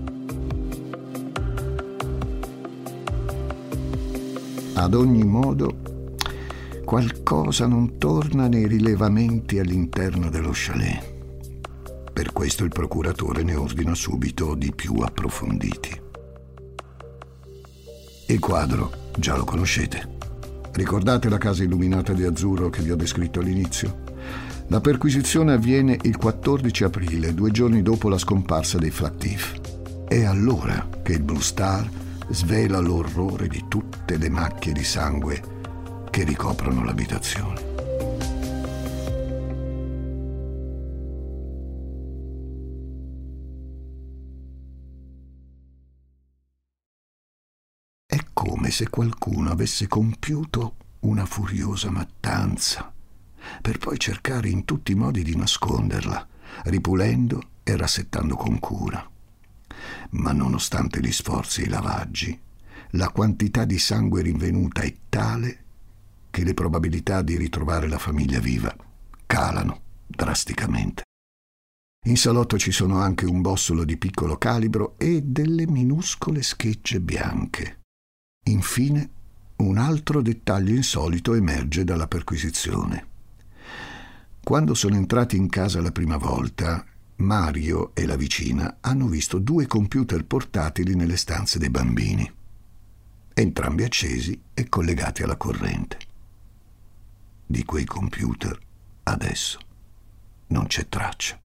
Ad 4.74 4.94
ogni 4.94 5.24
modo, 5.24 5.76
qualcosa 6.84 7.66
non 7.66 7.98
torna 7.98 8.48
nei 8.48 8.66
rilevamenti 8.66 9.58
all'interno 9.58 10.28
dello 10.28 10.50
chalet. 10.52 11.18
Per 12.12 12.32
questo 12.32 12.64
il 12.64 12.70
procuratore 12.70 13.42
ne 13.42 13.54
ordina 13.54 13.94
subito 13.94 14.54
di 14.54 14.72
più 14.74 14.94
approfonditi. 14.96 16.00
Il 18.26 18.38
quadro 18.38 18.90
già 19.20 19.36
lo 19.36 19.44
conoscete. 19.44 20.18
Ricordate 20.72 21.28
la 21.28 21.38
casa 21.38 21.62
illuminata 21.62 22.12
di 22.12 22.24
azzurro 22.24 22.70
che 22.70 22.82
vi 22.82 22.90
ho 22.90 22.96
descritto 22.96 23.38
all'inizio? 23.38 24.08
La 24.68 24.80
perquisizione 24.80 25.52
avviene 25.52 25.96
il 26.02 26.16
14 26.16 26.84
aprile, 26.84 27.34
due 27.34 27.50
giorni 27.50 27.82
dopo 27.82 28.08
la 28.08 28.18
scomparsa 28.18 28.78
dei 28.78 28.90
Flactif. 28.90 29.60
È 30.08 30.24
allora 30.24 30.88
che 31.02 31.12
il 31.12 31.22
Blue 31.22 31.40
Star 31.42 31.88
svela 32.30 32.80
l'orrore 32.80 33.46
di 33.46 33.64
tutte 33.68 34.16
le 34.16 34.28
macchie 34.28 34.72
di 34.72 34.84
sangue 34.84 35.42
che 36.10 36.24
ricoprono 36.24 36.82
l'abitazione. 36.84 37.69
Come 48.40 48.70
se 48.70 48.88
qualcuno 48.88 49.50
avesse 49.50 49.86
compiuto 49.86 50.76
una 51.00 51.26
furiosa 51.26 51.90
mattanza, 51.90 52.90
per 53.60 53.76
poi 53.76 53.98
cercare 53.98 54.48
in 54.48 54.64
tutti 54.64 54.92
i 54.92 54.94
modi 54.94 55.22
di 55.22 55.36
nasconderla, 55.36 56.26
ripulendo 56.64 57.42
e 57.62 57.76
rassettando 57.76 58.36
con 58.36 58.58
cura. 58.58 59.06
Ma 60.12 60.32
nonostante 60.32 61.00
gli 61.00 61.12
sforzi 61.12 61.60
e 61.60 61.64
i 61.66 61.68
lavaggi, 61.68 62.40
la 62.92 63.10
quantità 63.10 63.66
di 63.66 63.78
sangue 63.78 64.22
rinvenuta 64.22 64.80
è 64.80 64.94
tale 65.10 65.64
che 66.30 66.42
le 66.42 66.54
probabilità 66.54 67.20
di 67.20 67.36
ritrovare 67.36 67.88
la 67.88 67.98
famiglia 67.98 68.40
viva 68.40 68.74
calano 69.26 69.80
drasticamente. 70.06 71.02
In 72.06 72.16
salotto 72.16 72.58
ci 72.58 72.72
sono 72.72 73.00
anche 73.00 73.26
un 73.26 73.42
bossolo 73.42 73.84
di 73.84 73.98
piccolo 73.98 74.38
calibro 74.38 74.94
e 74.96 75.20
delle 75.20 75.66
minuscole 75.66 76.42
schegge 76.42 77.00
bianche. 77.00 77.79
Infine, 78.44 79.10
un 79.56 79.76
altro 79.78 80.22
dettaglio 80.22 80.74
insolito 80.74 81.34
emerge 81.34 81.84
dalla 81.84 82.08
perquisizione. 82.08 83.06
Quando 84.42 84.74
sono 84.74 84.96
entrati 84.96 85.36
in 85.36 85.48
casa 85.48 85.80
la 85.80 85.92
prima 85.92 86.16
volta, 86.16 86.84
Mario 87.16 87.94
e 87.94 88.06
la 88.06 88.16
vicina 88.16 88.78
hanno 88.80 89.06
visto 89.06 89.38
due 89.38 89.66
computer 89.66 90.24
portatili 90.24 90.94
nelle 90.94 91.16
stanze 91.16 91.58
dei 91.58 91.70
bambini, 91.70 92.30
entrambi 93.34 93.84
accesi 93.84 94.40
e 94.54 94.68
collegati 94.68 95.22
alla 95.22 95.36
corrente. 95.36 95.98
Di 97.46 97.64
quei 97.64 97.84
computer 97.84 98.58
adesso 99.04 99.58
non 100.48 100.66
c'è 100.66 100.88
traccia. 100.88 101.38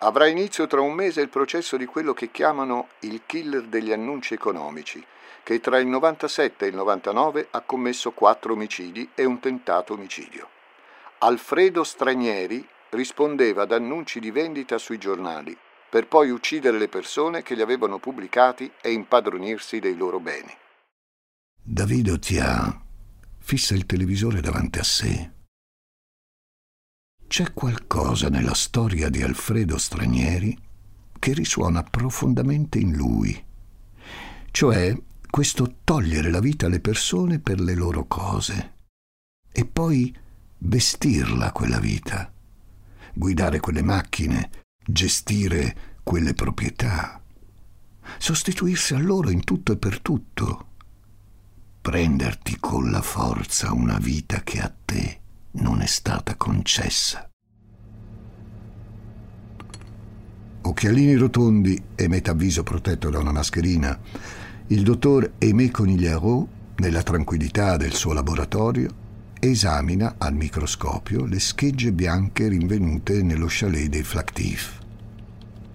Avrà 0.00 0.28
inizio 0.28 0.68
tra 0.68 0.80
un 0.80 0.94
mese 0.94 1.20
il 1.20 1.28
processo 1.28 1.76
di 1.76 1.84
quello 1.84 2.12
che 2.12 2.30
chiamano 2.30 2.88
il 3.00 3.22
killer 3.26 3.62
degli 3.62 3.90
annunci 3.90 4.34
economici, 4.34 5.04
che 5.42 5.60
tra 5.60 5.78
il 5.78 5.88
97 5.88 6.64
e 6.64 6.68
il 6.68 6.76
99 6.76 7.48
ha 7.50 7.60
commesso 7.62 8.12
quattro 8.12 8.52
omicidi 8.52 9.10
e 9.14 9.24
un 9.24 9.40
tentato 9.40 9.94
omicidio. 9.94 10.48
Alfredo 11.18 11.82
Stranieri 11.82 12.64
rispondeva 12.90 13.62
ad 13.62 13.72
annunci 13.72 14.20
di 14.20 14.30
vendita 14.30 14.78
sui 14.78 14.98
giornali, 14.98 15.56
per 15.90 16.06
poi 16.06 16.30
uccidere 16.30 16.78
le 16.78 16.88
persone 16.88 17.42
che 17.42 17.54
li 17.54 17.62
avevano 17.62 17.98
pubblicati 17.98 18.70
e 18.80 18.92
impadronirsi 18.92 19.80
dei 19.80 19.96
loro 19.96 20.20
beni. 20.20 20.54
Davido 21.60 22.18
Tia 22.18 22.80
fissa 23.40 23.74
il 23.74 23.84
televisore 23.84 24.40
davanti 24.40 24.78
a 24.78 24.84
sé. 24.84 25.37
C'è 27.28 27.52
qualcosa 27.52 28.28
nella 28.28 28.54
storia 28.54 29.08
di 29.08 29.22
Alfredo 29.22 29.78
Stranieri 29.78 30.58
che 31.18 31.32
risuona 31.34 31.82
profondamente 31.84 32.78
in 32.78 32.94
lui, 32.94 33.44
cioè 34.50 34.96
questo 35.30 35.76
togliere 35.84 36.30
la 36.30 36.40
vita 36.40 36.66
alle 36.66 36.80
persone 36.80 37.38
per 37.38 37.60
le 37.60 37.74
loro 37.74 38.06
cose 38.06 38.72
e 39.52 39.64
poi 39.66 40.12
vestirla 40.58 41.52
quella 41.52 41.78
vita 41.78 42.32
guidare 43.18 43.58
quelle 43.58 43.82
macchine, 43.82 44.50
gestire 44.84 45.98
quelle 46.04 46.34
proprietà, 46.34 47.20
sostituirsi 48.16 48.94
a 48.94 48.98
loro 48.98 49.30
in 49.30 49.42
tutto 49.42 49.72
e 49.72 49.76
per 49.76 50.00
tutto, 50.00 50.66
prenderti 51.80 52.58
con 52.60 52.90
la 52.90 53.02
forza 53.02 53.72
una 53.72 53.98
vita 53.98 54.42
che 54.42 54.60
a 54.60 54.72
te 54.84 55.20
non 55.60 55.80
è 55.80 55.86
stata 55.86 56.36
concessa. 56.36 57.28
Occhialini 60.62 61.14
rotondi 61.14 61.82
e 61.94 62.08
metaviso 62.08 62.62
protetto 62.62 63.10
da 63.10 63.18
una 63.18 63.32
mascherina, 63.32 63.98
il 64.68 64.82
dottor 64.82 65.32
Aimé 65.40 65.70
Conigliaro, 65.70 66.48
nella 66.76 67.02
tranquillità 67.02 67.76
del 67.76 67.94
suo 67.94 68.12
laboratorio, 68.12 69.06
esamina 69.40 70.16
al 70.18 70.34
microscopio 70.34 71.24
le 71.24 71.38
schegge 71.40 71.92
bianche 71.92 72.48
rinvenute 72.48 73.22
nello 73.22 73.46
chalet 73.48 73.88
dei 73.88 74.02
Flactif. 74.02 74.78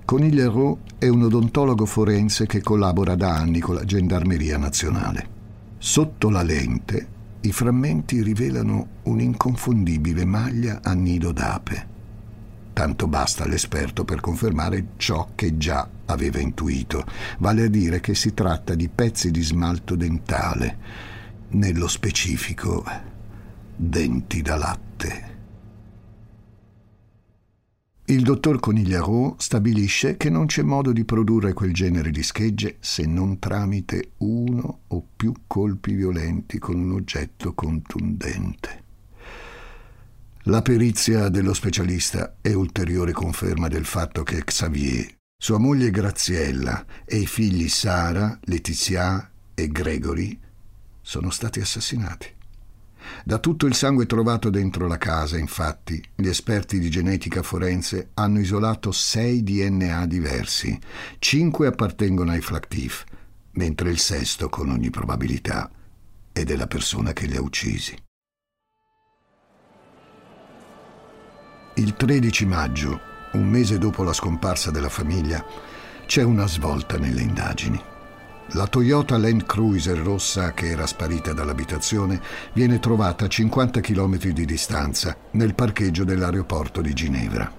Conigliero 0.05 0.79
è 0.97 1.07
un 1.07 1.23
odontologo 1.23 1.85
forense 1.85 2.45
che 2.45 2.61
collabora 2.61 3.15
da 3.15 3.35
anni 3.35 3.59
con 3.59 3.75
la 3.75 3.85
Gendarmeria 3.85 4.57
Nazionale. 4.57 5.27
Sotto 5.77 6.29
la 6.29 6.43
lente 6.43 7.07
i 7.45 7.51
frammenti 7.51 8.21
rivelano 8.21 8.87
un'inconfondibile 9.03 10.23
maglia 10.23 10.79
a 10.81 10.93
nido 10.93 11.33
d'ape. 11.33 11.91
Tanto 12.71 13.07
basta 13.07 13.43
all'esperto 13.43 14.05
per 14.05 14.21
confermare 14.21 14.87
ciò 14.95 15.29
che 15.35 15.57
già 15.57 15.87
aveva 16.05 16.39
intuito, 16.39 17.05
vale 17.39 17.63
a 17.63 17.67
dire 17.67 17.99
che 17.99 18.15
si 18.15 18.33
tratta 18.33 18.75
di 18.75 18.87
pezzi 18.87 19.29
di 19.29 19.41
smalto 19.41 19.95
dentale, 19.95 20.77
nello 21.49 21.87
specifico 21.89 22.83
denti 23.75 24.41
da 24.41 24.55
latte. 24.55 25.32
Il 28.05 28.21
dottor 28.23 28.59
Conigliaro 28.59 29.35
stabilisce 29.39 30.17
che 30.17 30.29
non 30.29 30.45
c'è 30.45 30.61
modo 30.61 30.91
di 30.91 31.05
produrre 31.05 31.53
quel 31.53 31.73
genere 31.73 32.11
di 32.11 32.21
schegge 32.21 32.75
se 32.81 33.05
non 33.05 33.39
tramite 33.39 34.11
uno 34.17 34.79
o 34.87 35.07
più 35.15 35.31
colpi 35.47 35.93
violenti 35.93 36.59
con 36.59 36.77
un 36.77 36.91
oggetto 36.91 37.53
contundente. 37.53 38.83
La 40.47 40.61
perizia 40.61 41.29
dello 41.29 41.53
specialista 41.53 42.35
è 42.41 42.51
ulteriore 42.51 43.13
conferma 43.13 43.69
del 43.69 43.85
fatto 43.85 44.23
che 44.23 44.43
Xavier, 44.43 45.07
sua 45.37 45.57
moglie 45.57 45.89
Graziella 45.89 46.85
e 47.05 47.19
i 47.19 47.25
figli 47.25 47.69
Sara, 47.69 48.37
Letizia 48.41 49.31
e 49.53 49.67
Gregory 49.69 50.37
sono 51.01 51.29
stati 51.29 51.61
assassinati. 51.61 52.27
Da 53.23 53.37
tutto 53.37 53.65
il 53.65 53.73
sangue 53.73 54.05
trovato 54.05 54.49
dentro 54.49 54.87
la 54.87 54.97
casa, 54.97 55.37
infatti, 55.37 56.03
gli 56.15 56.27
esperti 56.27 56.79
di 56.79 56.89
genetica 56.89 57.41
forense 57.41 58.09
hanno 58.15 58.39
isolato 58.39 58.91
sei 58.91 59.43
DNA 59.43 60.05
diversi. 60.07 60.77
Cinque 61.19 61.67
appartengono 61.67 62.31
ai 62.31 62.41
Flactif, 62.41 63.03
mentre 63.51 63.89
il 63.89 63.99
sesto, 63.99 64.49
con 64.49 64.69
ogni 64.69 64.89
probabilità, 64.89 65.69
è 66.31 66.43
della 66.43 66.67
persona 66.67 67.13
che 67.13 67.27
li 67.27 67.35
ha 67.35 67.41
uccisi. 67.41 67.95
Il 71.75 71.95
13 71.95 72.45
maggio, 72.45 72.99
un 73.33 73.49
mese 73.49 73.77
dopo 73.77 74.03
la 74.03 74.13
scomparsa 74.13 74.69
della 74.69 74.89
famiglia, 74.89 75.43
c'è 76.05 76.21
una 76.21 76.47
svolta 76.47 76.97
nelle 76.97 77.21
indagini. 77.21 77.92
La 78.51 78.67
Toyota 78.67 79.17
Land 79.17 79.45
Cruiser 79.45 79.97
rossa 79.97 80.53
che 80.53 80.67
era 80.67 80.85
sparita 80.85 81.33
dall'abitazione 81.33 82.21
viene 82.51 82.79
trovata 82.79 83.25
a 83.25 83.27
50 83.27 83.79
km 83.79 84.17
di 84.27 84.45
distanza 84.45 85.15
nel 85.31 85.55
parcheggio 85.55 86.03
dell'aeroporto 86.03 86.81
di 86.81 86.93
Ginevra. 86.93 87.51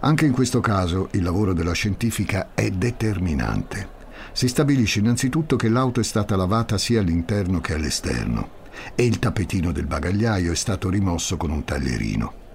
Anche 0.00 0.24
in 0.24 0.32
questo 0.32 0.60
caso 0.60 1.08
il 1.12 1.22
lavoro 1.22 1.52
della 1.52 1.74
scientifica 1.74 2.48
è 2.54 2.70
determinante. 2.70 3.94
Si 4.32 4.48
stabilisce 4.48 4.98
innanzitutto 4.98 5.54
che 5.56 5.68
l'auto 5.68 6.00
è 6.00 6.04
stata 6.04 6.34
lavata 6.34 6.78
sia 6.78 7.00
all'interno 7.00 7.60
che 7.60 7.74
all'esterno 7.74 8.48
e 8.94 9.04
il 9.04 9.18
tappetino 9.18 9.70
del 9.70 9.86
bagagliaio 9.86 10.50
è 10.50 10.56
stato 10.56 10.88
rimosso 10.88 11.36
con 11.36 11.50
un 11.50 11.62
taglierino. 11.62 12.45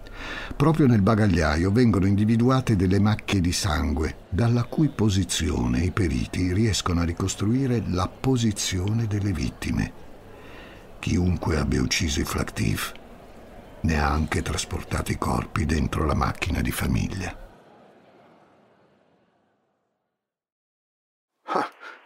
Proprio 0.56 0.88
nel 0.88 1.02
bagagliaio 1.02 1.72
vengono 1.72 2.06
individuate 2.06 2.76
delle 2.76 3.00
macchie 3.00 3.42
di 3.42 3.52
sangue, 3.52 4.18
dalla 4.30 4.64
cui 4.64 4.90
posizione 4.90 5.80
i 5.80 5.92
periti 5.92 6.54
riescono 6.54 7.02
a 7.02 7.06
ricostruire 7.06 7.84
la 7.88 8.08
posizione 8.08 9.08
delle 9.08 9.32
vittime. 9.32 9.94
Chiunque 11.00 11.58
abbia 11.58 11.82
ucciso 11.82 12.20
i 12.20 12.26
Flactif 12.26 12.94
ne 13.82 14.00
ha 14.00 14.12
anche 14.12 14.42
trasportato 14.42 15.12
i 15.12 15.18
corpi 15.18 15.66
dentro 15.66 16.06
la 16.06 16.14
macchina 16.14 16.62
di 16.62 16.72
famiglia. 16.72 17.41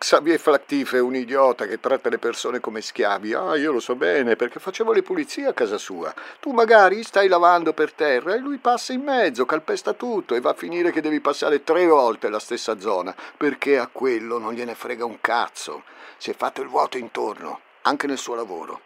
Xavier 0.07 0.39
Flactif 0.39 0.93
è 0.93 0.99
un 0.99 1.15
idiota 1.15 1.65
che 1.65 1.79
tratta 1.79 2.09
le 2.09 2.19
persone 2.19 2.59
come 2.59 2.79
schiavi. 2.79 3.33
Ah, 3.33 3.55
io 3.55 3.71
lo 3.71 3.79
so 3.79 3.95
bene, 3.95 4.35
perché 4.35 4.59
facevo 4.59 4.93
le 4.93 5.01
pulizie 5.01 5.47
a 5.47 5.53
casa 5.53 5.79
sua. 5.79 6.13
Tu 6.39 6.51
magari 6.51 7.01
stai 7.01 7.27
lavando 7.27 7.73
per 7.73 7.91
terra 7.91 8.35
e 8.35 8.37
lui 8.37 8.59
passa 8.59 8.93
in 8.93 9.01
mezzo, 9.01 9.47
calpesta 9.47 9.93
tutto 9.93 10.35
e 10.35 10.41
va 10.41 10.51
a 10.51 10.53
finire 10.53 10.91
che 10.91 11.01
devi 11.01 11.21
passare 11.21 11.63
tre 11.63 11.87
volte 11.87 12.29
la 12.29 12.37
stessa 12.37 12.79
zona, 12.79 13.15
perché 13.35 13.79
a 13.79 13.89
quello 13.91 14.37
non 14.37 14.53
gliene 14.53 14.75
frega 14.75 15.03
un 15.03 15.19
cazzo. 15.19 15.81
Si 16.17 16.29
è 16.29 16.35
fatto 16.35 16.61
il 16.61 16.67
vuoto 16.67 16.99
intorno, 16.99 17.61
anche 17.81 18.05
nel 18.05 18.19
suo 18.19 18.35
lavoro. 18.35 18.81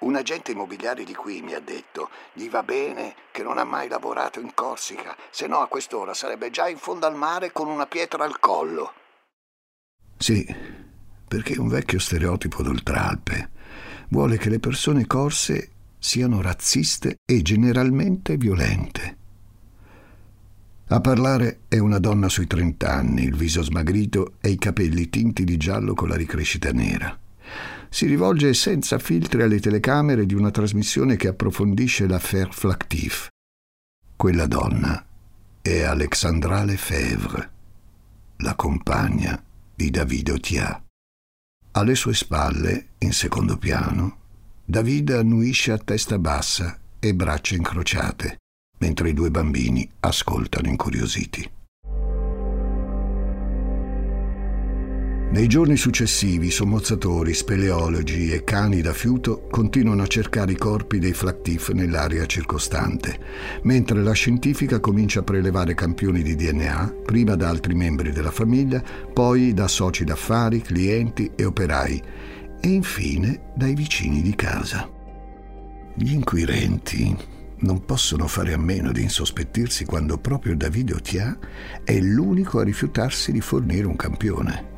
Un 0.00 0.16
agente 0.16 0.50
immobiliare 0.50 1.04
di 1.04 1.14
qui 1.14 1.42
mi 1.42 1.54
ha 1.54 1.60
detto 1.60 2.10
gli 2.32 2.50
va 2.50 2.64
bene 2.64 3.14
che 3.30 3.44
non 3.44 3.56
ha 3.56 3.64
mai 3.64 3.86
lavorato 3.86 4.40
in 4.40 4.52
Corsica, 4.52 5.14
se 5.30 5.46
no 5.46 5.60
a 5.60 5.68
quest'ora 5.68 6.12
sarebbe 6.12 6.50
già 6.50 6.66
in 6.66 6.78
fondo 6.78 7.06
al 7.06 7.14
mare 7.14 7.52
con 7.52 7.68
una 7.68 7.86
pietra 7.86 8.24
al 8.24 8.40
collo. 8.40 8.94
Sì, 10.20 10.46
perché 11.26 11.58
un 11.58 11.68
vecchio 11.68 11.98
stereotipo 11.98 12.62
d'oltralpe 12.62 13.48
vuole 14.10 14.36
che 14.36 14.50
le 14.50 14.60
persone 14.60 15.06
corse 15.06 15.70
siano 15.98 16.42
razziste 16.42 17.16
e 17.24 17.40
generalmente 17.40 18.36
violente. 18.36 19.16
A 20.88 21.00
parlare 21.00 21.60
è 21.68 21.78
una 21.78 21.98
donna 21.98 22.28
sui 22.28 22.46
trent'anni, 22.46 23.22
il 23.24 23.34
viso 23.34 23.62
smagrito 23.62 24.34
e 24.42 24.50
i 24.50 24.58
capelli 24.58 25.08
tinti 25.08 25.42
di 25.44 25.56
giallo 25.56 25.94
con 25.94 26.08
la 26.08 26.16
ricrescita 26.16 26.70
nera. 26.70 27.18
Si 27.88 28.04
rivolge 28.04 28.52
senza 28.52 28.98
filtri 28.98 29.40
alle 29.40 29.58
telecamere 29.58 30.26
di 30.26 30.34
una 30.34 30.50
trasmissione 30.50 31.16
che 31.16 31.28
approfondisce 31.28 32.06
l'affaire 32.06 32.50
Flactif. 32.52 33.28
Quella 34.16 34.46
donna 34.46 35.02
è 35.62 35.80
Alexandra 35.80 36.62
Lefebvre, 36.62 37.50
la 38.36 38.54
compagna 38.54 39.42
di 39.80 39.88
David 39.88 40.28
Otia. 40.28 40.84
Alle 41.70 41.94
sue 41.94 42.12
spalle, 42.12 42.88
in 42.98 43.12
secondo 43.14 43.56
piano, 43.56 44.18
David 44.62 45.08
annuisce 45.08 45.72
a 45.72 45.78
testa 45.78 46.18
bassa 46.18 46.78
e 46.98 47.14
braccia 47.14 47.54
incrociate, 47.54 48.36
mentre 48.80 49.08
i 49.08 49.14
due 49.14 49.30
bambini 49.30 49.90
ascoltano 50.00 50.68
incuriositi. 50.68 51.50
Nei 55.30 55.46
giorni 55.46 55.76
successivi, 55.76 56.50
sommozzatori, 56.50 57.34
speleologi 57.34 58.32
e 58.32 58.42
cani 58.42 58.80
da 58.80 58.92
fiuto 58.92 59.46
continuano 59.48 60.02
a 60.02 60.08
cercare 60.08 60.50
i 60.50 60.56
corpi 60.56 60.98
dei 60.98 61.12
Flactif 61.12 61.70
nell'area 61.70 62.26
circostante, 62.26 63.16
mentre 63.62 64.02
la 64.02 64.10
scientifica 64.10 64.80
comincia 64.80 65.20
a 65.20 65.22
prelevare 65.22 65.74
campioni 65.74 66.22
di 66.22 66.34
DNA, 66.34 66.94
prima 67.04 67.36
da 67.36 67.48
altri 67.48 67.74
membri 67.74 68.10
della 68.10 68.32
famiglia, 68.32 68.82
poi 69.12 69.54
da 69.54 69.68
soci 69.68 70.02
d'affari, 70.02 70.62
clienti 70.62 71.30
e 71.36 71.44
operai, 71.44 72.02
e 72.60 72.68
infine 72.68 73.52
dai 73.54 73.74
vicini 73.74 74.22
di 74.22 74.34
casa. 74.34 74.90
Gli 75.94 76.12
inquirenti 76.12 77.16
non 77.58 77.84
possono 77.84 78.26
fare 78.26 78.52
a 78.52 78.58
meno 78.58 78.90
di 78.90 79.02
insospettirsi 79.02 79.84
quando 79.84 80.18
proprio 80.18 80.56
Davide 80.56 80.94
Otia 80.94 81.38
è 81.84 82.00
l'unico 82.00 82.58
a 82.58 82.64
rifiutarsi 82.64 83.30
di 83.30 83.40
fornire 83.40 83.86
un 83.86 83.94
campione. 83.94 84.69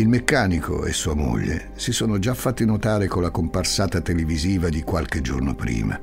Il 0.00 0.08
meccanico 0.08 0.86
e 0.86 0.94
sua 0.94 1.12
moglie 1.12 1.72
si 1.74 1.92
sono 1.92 2.18
già 2.18 2.32
fatti 2.32 2.64
notare 2.64 3.06
con 3.06 3.20
la 3.20 3.30
comparsata 3.30 4.00
televisiva 4.00 4.70
di 4.70 4.80
qualche 4.80 5.20
giorno 5.20 5.54
prima. 5.54 6.00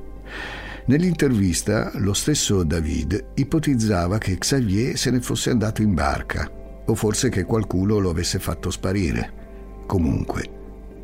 Nell'intervista 0.86 1.90
lo 1.94 2.12
stesso 2.12 2.62
David 2.62 3.32
ipotizzava 3.34 4.18
che 4.18 4.38
Xavier 4.38 4.96
se 4.96 5.10
ne 5.10 5.20
fosse 5.20 5.50
andato 5.50 5.82
in 5.82 5.94
barca 5.94 6.48
o 6.86 6.94
forse 6.94 7.28
che 7.28 7.42
qualcuno 7.42 7.98
lo 7.98 8.10
avesse 8.10 8.38
fatto 8.38 8.70
sparire. 8.70 9.32
Comunque, 9.86 10.48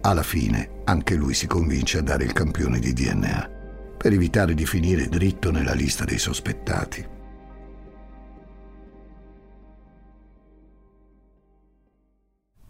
alla 0.02 0.22
fine 0.22 0.82
anche 0.84 1.16
lui 1.16 1.34
si 1.34 1.48
convince 1.48 1.98
a 1.98 2.02
dare 2.02 2.22
il 2.22 2.32
campione 2.32 2.78
di 2.78 2.92
DNA 2.92 3.50
per 3.98 4.12
evitare 4.12 4.54
di 4.54 4.66
finire 4.66 5.08
dritto 5.08 5.50
nella 5.50 5.74
lista 5.74 6.04
dei 6.04 6.18
sospettati. 6.18 7.13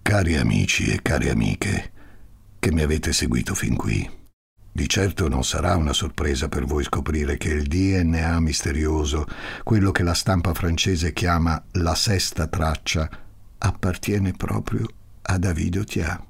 Cari 0.07 0.37
amici 0.37 0.93
e 0.93 1.01
cari 1.01 1.31
amiche 1.31 1.91
che 2.59 2.71
mi 2.71 2.83
avete 2.83 3.15
seguito 3.15 3.55
fin 3.55 3.75
qui, 3.75 4.09
di 4.71 4.87
certo 4.87 5.29
non 5.29 5.43
sarà 5.45 5.77
una 5.77 5.95
sorpresa 5.95 6.47
per 6.47 6.67
voi 6.67 6.85
scoprire 6.85 7.39
che 7.39 7.49
il 7.49 7.63
DNA 7.63 8.39
misterioso, 8.39 9.25
quello 9.63 9.93
che 9.93 10.03
la 10.03 10.13
stampa 10.13 10.53
francese 10.53 11.15
chiama 11.15 11.61
la 11.73 11.95
sesta 11.95 12.47
traccia, 12.49 13.09
appartiene 13.57 14.33
proprio 14.33 14.87
a 15.23 15.39
David 15.39 15.79
Otia. 15.79 16.23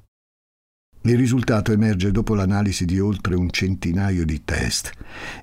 Il 1.02 1.16
risultato 1.16 1.72
emerge 1.72 2.12
dopo 2.12 2.36
l'analisi 2.36 2.84
di 2.84 3.00
oltre 3.00 3.34
un 3.34 3.50
centinaio 3.50 4.24
di 4.24 4.44
test 4.44 4.92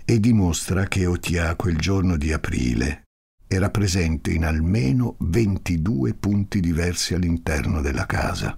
e 0.06 0.22
dimostra 0.22 0.88
che 0.88 1.06
Otia 1.06 1.54
quel 1.58 1.76
giorno 1.76 2.16
di 2.16 2.32
aprile 2.32 3.04
era 3.54 3.70
presente 3.70 4.32
in 4.32 4.46
almeno 4.46 5.16
22 5.20 6.14
punti 6.14 6.62
diversi 6.62 7.14
all'interno 7.14 7.82
della 7.82 8.06
casa. 8.06 8.58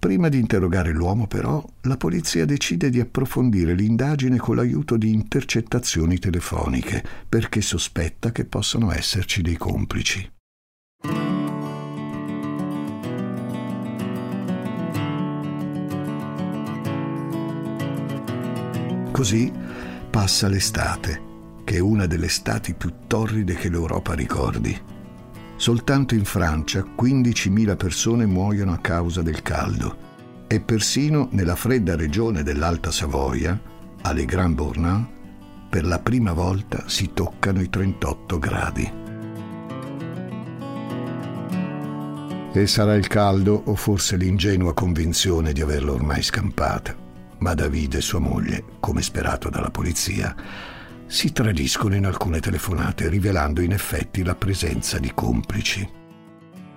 Prima 0.00 0.28
di 0.28 0.40
interrogare 0.40 0.90
l'uomo, 0.90 1.28
però, 1.28 1.64
la 1.82 1.96
polizia 1.96 2.44
decide 2.44 2.90
di 2.90 2.98
approfondire 2.98 3.74
l'indagine 3.74 4.36
con 4.36 4.56
l'aiuto 4.56 4.96
di 4.96 5.12
intercettazioni 5.12 6.18
telefoniche, 6.18 7.04
perché 7.28 7.60
sospetta 7.60 8.32
che 8.32 8.46
possano 8.46 8.90
esserci 8.90 9.42
dei 9.42 9.56
complici. 9.56 10.28
Così 19.12 19.52
passa 20.10 20.48
l'estate 20.48 21.30
che 21.72 21.78
è 21.78 21.80
una 21.80 22.04
delle 22.04 22.28
stati 22.28 22.74
più 22.74 22.92
torride 23.06 23.54
che 23.54 23.70
l'Europa 23.70 24.12
ricordi. 24.12 24.78
Soltanto 25.56 26.14
in 26.14 26.26
Francia 26.26 26.80
15.000 26.80 27.76
persone 27.78 28.26
muoiono 28.26 28.74
a 28.74 28.78
causa 28.78 29.22
del 29.22 29.40
caldo 29.40 30.44
e 30.48 30.60
persino 30.60 31.28
nella 31.30 31.56
fredda 31.56 31.96
regione 31.96 32.42
dell'Alta 32.42 32.90
Savoia, 32.90 33.58
alle 34.02 34.26
Grand 34.26 34.54
Bournin, 34.54 35.08
per 35.70 35.86
la 35.86 35.98
prima 35.98 36.34
volta 36.34 36.84
si 36.88 37.12
toccano 37.14 37.62
i 37.62 37.70
38 37.70 38.38
gradi. 38.38 38.92
E 42.52 42.66
sarà 42.66 42.96
il 42.96 43.06
caldo 43.06 43.62
o 43.64 43.74
forse 43.76 44.18
l'ingenua 44.18 44.74
convinzione 44.74 45.54
di 45.54 45.62
averlo 45.62 45.94
ormai 45.94 46.22
scampata. 46.22 46.94
Ma 47.38 47.54
Davide 47.54 47.96
e 47.96 48.02
sua 48.02 48.18
moglie, 48.18 48.62
come 48.78 49.00
sperato 49.00 49.48
dalla 49.48 49.70
polizia, 49.70 50.36
si 51.12 51.30
tradiscono 51.30 51.94
in 51.94 52.06
alcune 52.06 52.40
telefonate, 52.40 53.10
rivelando 53.10 53.60
in 53.60 53.72
effetti 53.72 54.24
la 54.24 54.34
presenza 54.34 54.98
di 54.98 55.12
complici. 55.12 55.86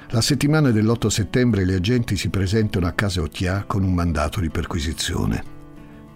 La 0.10 0.19
settimana 0.19 0.71
dell'8 0.71 1.08
settembre 1.08 1.65
gli 1.65 1.71
agenti 1.71 2.17
si 2.17 2.28
presentano 2.28 2.86
a 2.86 2.91
casa 2.91 3.21
Otia 3.21 3.63
con 3.65 3.82
un 3.82 3.93
mandato 3.93 4.41
di 4.41 4.50
perquisizione. 4.50 5.41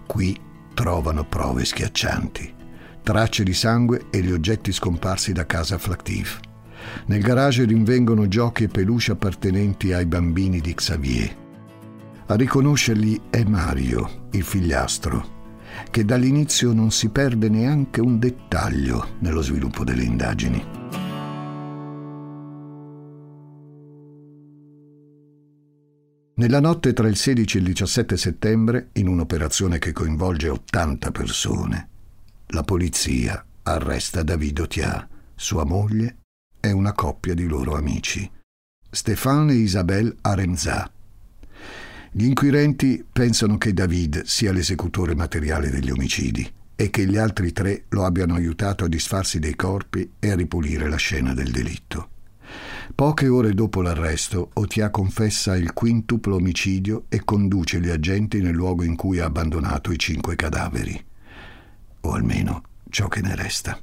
Qui 0.06 0.38
trovano 0.74 1.24
prove 1.24 1.64
schiaccianti, 1.64 2.54
tracce 3.02 3.42
di 3.42 3.54
sangue 3.54 4.08
e 4.10 4.20
gli 4.20 4.32
oggetti 4.32 4.70
scomparsi 4.70 5.32
da 5.32 5.46
casa 5.46 5.78
Flactif. 5.78 6.40
Nel 7.06 7.22
garage 7.22 7.64
rinvengono 7.64 8.28
giochi 8.28 8.64
e 8.64 8.68
peluche 8.68 9.12
appartenenti 9.12 9.94
ai 9.94 10.04
bambini 10.04 10.60
di 10.60 10.74
Xavier. 10.74 11.36
A 12.26 12.34
riconoscerli 12.34 13.18
è 13.30 13.42
Mario, 13.44 14.28
il 14.32 14.44
figliastro, 14.44 15.38
che 15.90 16.04
dall'inizio 16.04 16.72
non 16.72 16.90
si 16.90 17.08
perde 17.10 17.48
neanche 17.48 18.00
un 18.00 18.18
dettaglio 18.18 19.16
nello 19.20 19.42
sviluppo 19.42 19.84
delle 19.84 20.04
indagini. 20.04 20.64
Nella 26.40 26.60
notte 26.60 26.94
tra 26.94 27.06
il 27.06 27.16
16 27.16 27.56
e 27.56 27.60
il 27.60 27.66
17 27.66 28.16
settembre, 28.16 28.88
in 28.94 29.08
un'operazione 29.08 29.78
che 29.78 29.92
coinvolge 29.92 30.48
80 30.48 31.10
persone, 31.10 31.88
la 32.46 32.62
polizia 32.62 33.44
arresta 33.62 34.22
David 34.22 34.60
Otia, 34.60 35.06
sua 35.34 35.64
moglie 35.64 36.16
e 36.58 36.72
una 36.72 36.94
coppia 36.94 37.34
di 37.34 37.46
loro 37.46 37.74
amici, 37.76 38.30
Stéphane 38.90 39.52
e 39.52 39.56
Isabelle 39.56 40.16
Arenzat, 40.22 40.90
gli 42.12 42.24
inquirenti 42.24 43.04
pensano 43.10 43.56
che 43.56 43.72
David 43.72 44.24
sia 44.24 44.52
l'esecutore 44.52 45.14
materiale 45.14 45.70
degli 45.70 45.90
omicidi 45.90 46.50
e 46.74 46.90
che 46.90 47.06
gli 47.06 47.16
altri 47.16 47.52
tre 47.52 47.84
lo 47.90 48.04
abbiano 48.04 48.34
aiutato 48.34 48.84
a 48.84 48.88
disfarsi 48.88 49.38
dei 49.38 49.54
corpi 49.54 50.14
e 50.18 50.30
a 50.30 50.34
ripulire 50.34 50.88
la 50.88 50.96
scena 50.96 51.34
del 51.34 51.50
delitto. 51.50 52.08
Poche 52.94 53.28
ore 53.28 53.54
dopo 53.54 53.80
l'arresto, 53.80 54.50
Otia 54.54 54.90
confessa 54.90 55.56
il 55.56 55.72
quintuplo 55.72 56.34
omicidio 56.34 57.04
e 57.08 57.22
conduce 57.24 57.80
gli 57.80 57.90
agenti 57.90 58.40
nel 58.40 58.54
luogo 58.54 58.82
in 58.82 58.96
cui 58.96 59.20
ha 59.20 59.26
abbandonato 59.26 59.92
i 59.92 59.98
cinque 59.98 60.34
cadaveri. 60.34 61.04
O 62.00 62.12
almeno 62.12 62.62
ciò 62.88 63.06
che 63.06 63.20
ne 63.20 63.36
resta. 63.36 63.78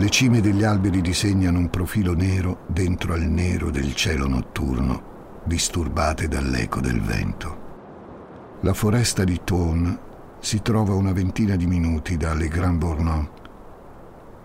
Le 0.00 0.08
cime 0.08 0.40
degli 0.40 0.64
alberi 0.64 1.02
disegnano 1.02 1.58
un 1.58 1.68
profilo 1.68 2.14
nero 2.14 2.64
dentro 2.68 3.12
al 3.12 3.20
nero 3.20 3.70
del 3.70 3.94
cielo 3.94 4.26
notturno, 4.26 5.42
disturbate 5.44 6.26
dall'eco 6.26 6.80
del 6.80 7.02
vento. 7.02 8.58
La 8.62 8.72
foresta 8.72 9.24
di 9.24 9.42
Thône 9.44 9.98
si 10.40 10.62
trova 10.62 10.94
una 10.94 11.12
ventina 11.12 11.54
di 11.54 11.66
minuti 11.66 12.16
dalle 12.16 12.48
Grand 12.48 12.78
Bournon. 12.78 13.28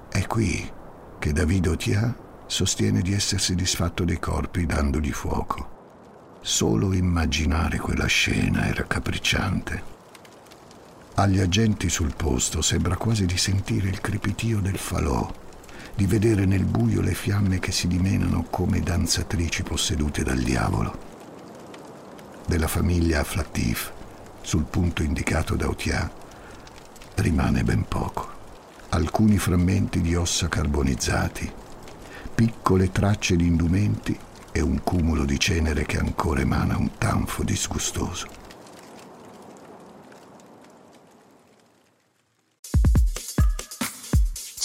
È 0.09 0.27
qui 0.27 0.69
che 1.19 1.31
David 1.31 1.67
Otia 1.67 2.13
sostiene 2.45 2.99
di 2.99 3.13
essersi 3.13 3.55
disfatto 3.55 4.03
dei 4.03 4.19
corpi 4.19 4.65
dandogli 4.65 5.13
fuoco. 5.13 5.69
Solo 6.41 6.91
immaginare 6.91 7.77
quella 7.77 8.07
scena 8.07 8.63
è 8.63 8.73
raccapricciante. 8.73 9.83
Agli 11.13 11.39
agenti 11.39 11.87
sul 11.87 12.13
posto 12.13 12.61
sembra 12.61 12.97
quasi 12.97 13.25
di 13.25 13.37
sentire 13.37 13.87
il 13.87 14.01
crepitio 14.01 14.59
del 14.59 14.77
falò 14.77 15.43
di 15.95 16.05
vedere 16.05 16.45
nel 16.45 16.65
buio 16.65 16.99
le 16.99 17.13
fiamme 17.13 17.59
che 17.59 17.71
si 17.71 17.87
dimenano 17.87 18.45
come 18.49 18.81
danzatrici 18.81 19.63
possedute 19.63 20.23
dal 20.23 20.39
diavolo. 20.39 21.13
Della 22.45 22.67
famiglia 22.67 23.21
Afflatif, 23.21 23.91
sul 24.41 24.65
punto 24.65 25.03
indicato 25.03 25.55
da 25.55 25.69
Otia, 25.69 26.11
rimane 27.15 27.63
ben 27.63 27.85
poco. 27.87 28.33
Alcuni 28.89 29.37
frammenti 29.37 30.01
di 30.01 30.15
ossa 30.15 30.49
carbonizzati, 30.49 31.49
piccole 32.35 32.91
tracce 32.91 33.37
di 33.37 33.47
indumenti 33.47 34.17
e 34.51 34.61
un 34.61 34.83
cumulo 34.83 35.23
di 35.23 35.39
cenere 35.39 35.85
che 35.85 35.97
ancora 35.97 36.41
emana 36.41 36.77
un 36.77 36.91
tanfo 36.97 37.43
disgustoso. 37.43 38.44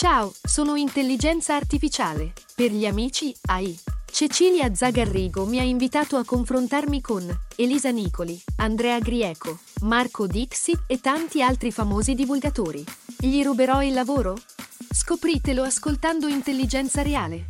Ciao, 0.03 0.33
sono 0.43 0.77
intelligenza 0.77 1.55
artificiale. 1.57 2.33
Per 2.55 2.73
gli 2.73 2.87
amici, 2.87 3.37
AI. 3.49 3.79
Cecilia 4.11 4.75
Zagarrigo 4.75 5.45
mi 5.45 5.59
ha 5.59 5.63
invitato 5.63 6.17
a 6.17 6.25
confrontarmi 6.25 7.03
con 7.03 7.23
Elisa 7.55 7.91
Nicoli, 7.91 8.41
Andrea 8.57 8.99
Grieco, 8.99 9.59
Marco 9.83 10.27
Dixi 10.27 10.75
e 10.87 11.01
tanti 11.01 11.43
altri 11.43 11.71
famosi 11.71 12.15
divulgatori. 12.15 12.83
Gli 13.19 13.45
ruberò 13.45 13.83
il 13.83 13.93
lavoro? 13.93 14.39
Scopritelo 14.91 15.65
ascoltando 15.65 16.29
Intelligenza 16.29 17.03
Reale. 17.03 17.45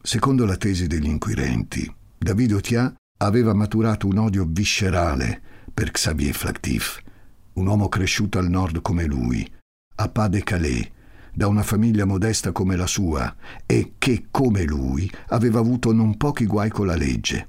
Secondo 0.00 0.46
la 0.46 0.56
tesi 0.56 0.86
degli 0.86 1.06
inquirenti, 1.06 1.92
David 2.16 2.52
Otia 2.52 2.94
aveva 3.16 3.52
maturato 3.52 4.06
un 4.06 4.18
odio 4.18 4.46
viscerale 4.48 5.42
per 5.74 5.90
Xavier 5.90 6.34
Flactif, 6.36 7.02
un 7.54 7.66
uomo 7.66 7.88
cresciuto 7.88 8.38
al 8.38 8.48
nord 8.48 8.80
come 8.82 9.04
lui, 9.04 9.50
a 9.96 10.08
Pas-de-Calais, 10.08 10.88
da 11.34 11.46
una 11.46 11.62
famiglia 11.62 12.04
modesta 12.04 12.52
come 12.52 12.76
la 12.76 12.86
sua 12.86 13.34
e 13.66 13.94
che, 13.98 14.26
come 14.30 14.64
lui, 14.64 15.10
aveva 15.28 15.60
avuto 15.60 15.92
non 15.92 16.16
pochi 16.16 16.46
guai 16.46 16.70
con 16.70 16.86
la 16.86 16.96
legge. 16.96 17.48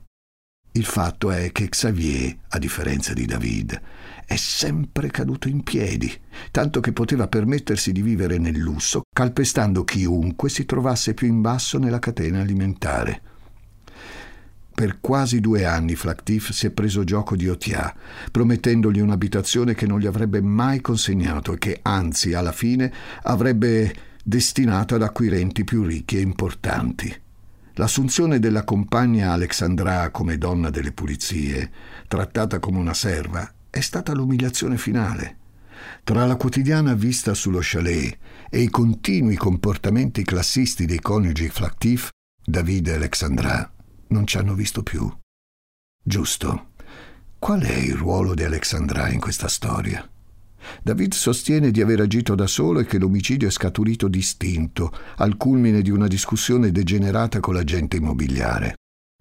Il 0.75 0.85
fatto 0.85 1.29
è 1.29 1.51
che 1.51 1.69
Xavier, 1.69 2.35
a 2.49 2.57
differenza 2.57 3.13
di 3.13 3.25
David, 3.25 3.79
è 4.25 4.35
sempre 4.35 5.11
caduto 5.11 5.47
in 5.47 5.61
piedi, 5.61 6.11
tanto 6.49 6.79
che 6.79 6.93
poteva 6.93 7.27
permettersi 7.27 7.91
di 7.91 8.01
vivere 8.01 8.39
nel 8.39 8.57
lusso, 8.57 9.03
calpestando 9.13 9.83
chiunque 9.83 10.49
si 10.49 10.65
trovasse 10.65 11.13
più 11.13 11.27
in 11.27 11.41
basso 11.41 11.77
nella 11.77 11.99
catena 11.99 12.39
alimentare. 12.39 13.21
Per 14.75 14.97
quasi 14.99 15.39
due 15.39 15.65
anni 15.65 15.95
Flactif 15.95 16.49
si 16.49 16.65
è 16.65 16.71
preso 16.71 17.03
gioco 17.03 17.35
di 17.35 17.47
Otia, 17.47 17.93
promettendogli 18.31 18.99
un'abitazione 18.99 19.75
che 19.75 19.85
non 19.85 19.99
gli 19.99 20.07
avrebbe 20.07 20.41
mai 20.41 20.81
consegnato 20.81 21.53
e 21.53 21.57
che, 21.59 21.79
anzi, 21.83 22.33
alla 22.33 22.51
fine 22.51 22.91
avrebbe 23.21 23.93
destinato 24.23 24.95
ad 24.95 25.03
acquirenti 25.03 25.63
più 25.63 25.83
ricchi 25.83 26.17
e 26.17 26.21
importanti. 26.21 27.21
L'assunzione 27.73 28.39
della 28.39 28.63
compagna 28.63 29.31
Alexandra 29.31 30.09
come 30.09 30.39
donna 30.39 30.71
delle 30.71 30.91
pulizie, 30.91 31.71
trattata 32.07 32.57
come 32.57 32.79
una 32.79 32.95
serva, 32.95 33.47
è 33.69 33.79
stata 33.79 34.11
l'umiliazione 34.13 34.77
finale. 34.77 35.37
Tra 36.03 36.25
la 36.25 36.35
quotidiana 36.35 36.95
vista 36.95 37.35
sullo 37.35 37.59
chalet 37.61 38.17
e 38.49 38.59
i 38.59 38.69
continui 38.69 39.35
comportamenti 39.35 40.23
classisti 40.23 40.85
dei 40.85 40.99
coniugi 40.99 41.47
Flactif, 41.49 42.09
David 42.43 42.87
e 42.87 42.93
Alexandra 42.93 43.73
non 44.13 44.25
ci 44.27 44.37
hanno 44.37 44.53
visto 44.53 44.83
più. 44.83 45.11
Giusto. 46.01 46.71
Qual 47.39 47.61
è 47.61 47.75
il 47.75 47.95
ruolo 47.95 48.33
di 48.33 48.43
Alexandra 48.43 49.09
in 49.09 49.19
questa 49.19 49.49
storia? 49.49 50.07
David 50.81 51.13
sostiene 51.13 51.71
di 51.71 51.81
aver 51.81 51.99
agito 51.99 52.35
da 52.35 52.47
solo 52.47 52.79
e 52.79 52.85
che 52.85 52.97
l'omicidio 52.97 53.49
è 53.49 53.51
scaturito 53.51 54.07
distinto, 54.07 54.93
al 55.17 55.35
culmine 55.35 55.81
di 55.81 55.89
una 55.89 56.07
discussione 56.07 56.71
degenerata 56.71 57.41
con 57.41 57.55
l'agente 57.55 57.97
immobiliare. 57.97 58.75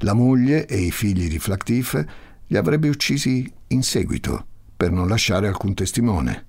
La 0.04 0.12
moglie 0.12 0.66
e 0.66 0.78
i 0.78 0.92
figli 0.92 1.28
di 1.28 1.40
Flactif 1.40 2.04
li 2.46 2.56
avrebbe 2.56 2.88
uccisi 2.88 3.50
in 3.68 3.82
seguito, 3.82 4.46
per 4.76 4.92
non 4.92 5.08
lasciare 5.08 5.48
alcun 5.48 5.74
testimone. 5.74 6.46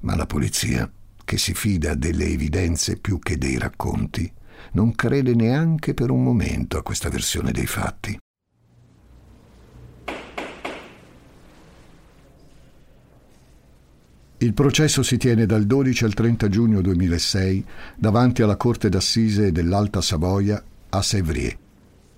Ma 0.00 0.16
la 0.16 0.26
polizia, 0.26 0.90
che 1.24 1.38
si 1.38 1.54
fida 1.54 1.94
delle 1.94 2.26
evidenze 2.26 2.96
più 2.96 3.20
che 3.20 3.38
dei 3.38 3.58
racconti, 3.58 4.32
non 4.72 4.94
crede 4.94 5.34
neanche 5.34 5.94
per 5.94 6.10
un 6.10 6.22
momento 6.22 6.78
a 6.78 6.82
questa 6.82 7.08
versione 7.08 7.52
dei 7.52 7.66
fatti. 7.66 8.18
Il 14.38 14.54
processo 14.54 15.04
si 15.04 15.18
tiene 15.18 15.46
dal 15.46 15.66
12 15.66 16.04
al 16.04 16.14
30 16.14 16.48
giugno 16.48 16.80
2006 16.80 17.64
davanti 17.94 18.42
alla 18.42 18.56
Corte 18.56 18.88
d'Assise 18.88 19.52
dell'Alta 19.52 20.00
Savoia 20.00 20.60
a 20.88 21.00
Sévrier. 21.00 21.56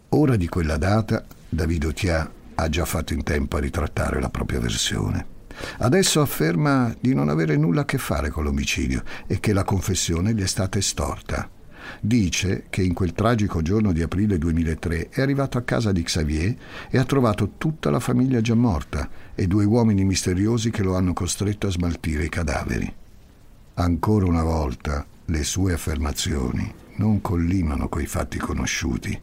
Ora 0.08 0.36
di 0.36 0.48
quella 0.48 0.78
data, 0.78 1.22
David 1.46 1.84
Otia 1.84 2.32
ha 2.54 2.68
già 2.70 2.86
fatto 2.86 3.12
in 3.12 3.24
tempo 3.24 3.58
a 3.58 3.60
ritrattare 3.60 4.20
la 4.22 4.30
propria 4.30 4.58
versione. 4.58 5.26
Adesso 5.78 6.22
afferma 6.22 6.94
di 6.98 7.14
non 7.14 7.28
avere 7.28 7.56
nulla 7.56 7.82
a 7.82 7.84
che 7.84 7.98
fare 7.98 8.30
con 8.30 8.44
l'omicidio 8.44 9.02
e 9.26 9.38
che 9.38 9.52
la 9.52 9.64
confessione 9.64 10.32
gli 10.32 10.42
è 10.42 10.46
stata 10.46 10.78
estorta. 10.78 11.50
Dice 12.00 12.64
che 12.70 12.82
in 12.82 12.94
quel 12.94 13.12
tragico 13.12 13.62
giorno 13.62 13.92
di 13.92 14.02
aprile 14.02 14.38
2003 14.38 15.08
è 15.08 15.20
arrivato 15.20 15.58
a 15.58 15.62
casa 15.62 15.92
di 15.92 16.02
Xavier 16.02 16.54
e 16.90 16.98
ha 16.98 17.04
trovato 17.04 17.52
tutta 17.58 17.90
la 17.90 18.00
famiglia 18.00 18.40
già 18.40 18.54
morta 18.54 19.08
e 19.34 19.46
due 19.46 19.64
uomini 19.64 20.04
misteriosi 20.04 20.70
che 20.70 20.82
lo 20.82 20.96
hanno 20.96 21.12
costretto 21.12 21.66
a 21.66 21.70
smaltire 21.70 22.24
i 22.24 22.28
cadaveri. 22.28 22.92
Ancora 23.74 24.26
una 24.26 24.42
volta 24.42 25.04
le 25.26 25.42
sue 25.42 25.72
affermazioni 25.72 26.72
non 26.96 27.20
collimano 27.20 27.88
coi 27.88 28.06
fatti 28.06 28.38
conosciuti 28.38 29.20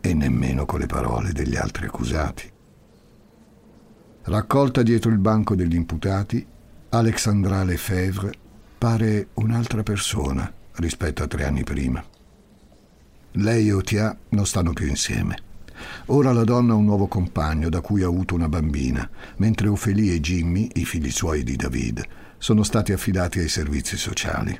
e 0.00 0.14
nemmeno 0.14 0.66
con 0.66 0.80
le 0.80 0.86
parole 0.86 1.32
degli 1.32 1.56
altri 1.56 1.86
accusati. 1.86 2.50
Raccolta 4.22 4.82
dietro 4.82 5.10
il 5.10 5.18
banco 5.18 5.54
degli 5.54 5.74
imputati, 5.74 6.44
Alexandra 6.90 7.62
Lefebvre 7.62 8.32
pare 8.76 9.28
un'altra 9.34 9.82
persona 9.82 10.52
rispetto 10.80 11.22
a 11.22 11.26
tre 11.26 11.44
anni 11.44 11.62
prima. 11.62 12.02
Lei 13.32 13.68
e 13.68 13.72
Otia 13.72 14.16
non 14.30 14.46
stanno 14.46 14.72
più 14.72 14.86
insieme. 14.88 15.48
Ora 16.06 16.32
la 16.32 16.44
donna 16.44 16.72
ha 16.72 16.76
un 16.76 16.84
nuovo 16.84 17.06
compagno 17.06 17.68
da 17.68 17.80
cui 17.80 18.02
ha 18.02 18.06
avuto 18.06 18.34
una 18.34 18.48
bambina, 18.48 19.08
mentre 19.36 19.68
Ophelie 19.68 20.14
e 20.14 20.20
Jimmy, 20.20 20.68
i 20.74 20.84
figli 20.84 21.10
suoi 21.10 21.44
di 21.44 21.56
David, 21.56 22.02
sono 22.38 22.62
stati 22.62 22.92
affidati 22.92 23.38
ai 23.38 23.48
servizi 23.48 23.96
sociali. 23.96 24.58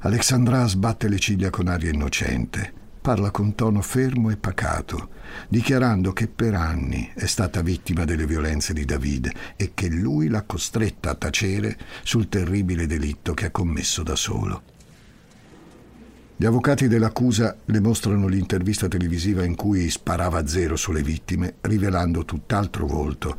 Alexandra 0.00 0.66
sbatte 0.66 1.08
le 1.08 1.18
ciglia 1.18 1.50
con 1.50 1.68
aria 1.68 1.90
innocente, 1.90 2.72
parla 3.00 3.30
con 3.30 3.54
tono 3.54 3.80
fermo 3.82 4.30
e 4.30 4.36
pacato, 4.36 5.10
dichiarando 5.48 6.12
che 6.12 6.26
per 6.26 6.54
anni 6.54 7.10
è 7.14 7.26
stata 7.26 7.62
vittima 7.62 8.04
delle 8.04 8.26
violenze 8.26 8.72
di 8.72 8.84
David 8.84 9.30
e 9.56 9.72
che 9.74 9.88
lui 9.88 10.28
l'ha 10.28 10.42
costretta 10.42 11.10
a 11.10 11.14
tacere 11.14 11.78
sul 12.02 12.28
terribile 12.28 12.86
delitto 12.86 13.32
che 13.34 13.46
ha 13.46 13.50
commesso 13.50 14.02
da 14.02 14.16
solo. 14.16 14.62
Gli 16.40 16.46
avvocati 16.46 16.88
dell'accusa 16.88 17.54
le 17.66 17.80
mostrano 17.80 18.26
l'intervista 18.26 18.88
televisiva 18.88 19.44
in 19.44 19.54
cui 19.56 19.90
sparava 19.90 20.46
zero 20.46 20.74
sulle 20.74 21.02
vittime, 21.02 21.56
rivelando 21.60 22.24
tutt'altro 22.24 22.86
volto, 22.86 23.36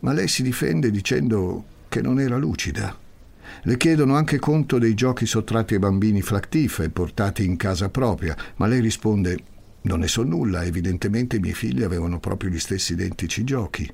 ma 0.00 0.12
lei 0.12 0.26
si 0.26 0.42
difende 0.42 0.90
dicendo 0.90 1.64
che 1.88 2.02
non 2.02 2.18
era 2.18 2.36
lucida. 2.36 2.98
Le 3.62 3.76
chiedono 3.76 4.16
anche 4.16 4.40
conto 4.40 4.80
dei 4.80 4.94
giochi 4.94 5.24
sottratti 5.24 5.74
ai 5.74 5.78
bambini 5.78 6.20
Flactif 6.20 6.80
e 6.80 6.90
portati 6.90 7.44
in 7.44 7.56
casa 7.56 7.90
propria, 7.90 8.36
ma 8.56 8.66
lei 8.66 8.80
risponde 8.80 9.38
non 9.82 10.00
ne 10.00 10.08
so 10.08 10.24
nulla, 10.24 10.64
evidentemente 10.64 11.36
i 11.36 11.38
miei 11.38 11.54
figli 11.54 11.84
avevano 11.84 12.18
proprio 12.18 12.50
gli 12.50 12.58
stessi 12.58 12.94
identici 12.94 13.44
giochi. 13.44 13.88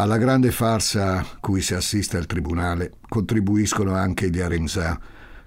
Alla 0.00 0.16
grande 0.16 0.50
farsa 0.50 1.26
cui 1.40 1.60
si 1.60 1.74
assiste 1.74 2.16
al 2.16 2.24
tribunale 2.24 2.92
contribuiscono 3.06 3.92
anche 3.94 4.30
gli 4.30 4.40
Aremsa, 4.40 4.98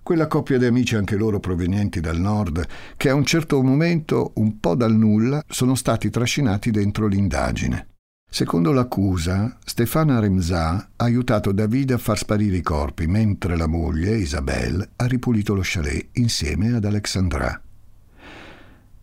quella 0.03 0.27
coppia 0.27 0.59
di 0.59 0.65
amici 0.65 0.95
anche 0.95 1.15
loro 1.15 1.39
provenienti 1.39 1.99
dal 1.99 2.19
nord, 2.19 2.63
che 2.95 3.09
a 3.09 3.15
un 3.15 3.25
certo 3.25 3.63
momento, 3.63 4.33
un 4.35 4.59
po' 4.59 4.75
dal 4.75 4.93
nulla, 4.93 5.43
sono 5.47 5.73
stati 5.73 6.11
trascinati 6.11 6.69
dentro 6.69 7.07
l'indagine. 7.07 7.87
Secondo 8.29 8.71
l'accusa, 8.71 9.57
Stefana 9.65 10.19
Remza 10.19 10.69
ha 10.69 10.87
aiutato 10.97 11.51
David 11.51 11.93
a 11.93 11.97
far 11.97 12.19
sparire 12.19 12.57
i 12.57 12.61
corpi, 12.61 13.07
mentre 13.07 13.57
la 13.57 13.65
moglie, 13.65 14.17
Isabelle, 14.17 14.87
ha 14.97 15.07
ripulito 15.07 15.55
lo 15.55 15.61
chalet 15.63 16.09
insieme 16.13 16.75
ad 16.75 16.85
Alexandra. 16.85 17.59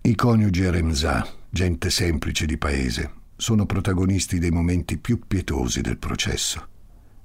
I 0.02 0.14
coniugi 0.14 0.70
Remza, 0.70 1.26
gente 1.50 1.90
semplice 1.90 2.46
di 2.46 2.56
paese, 2.56 3.18
sono 3.40 3.64
protagonisti 3.64 4.38
dei 4.38 4.50
momenti 4.50 4.98
più 4.98 5.18
pietosi 5.26 5.81
del 5.81 5.96
processo. 5.96 6.68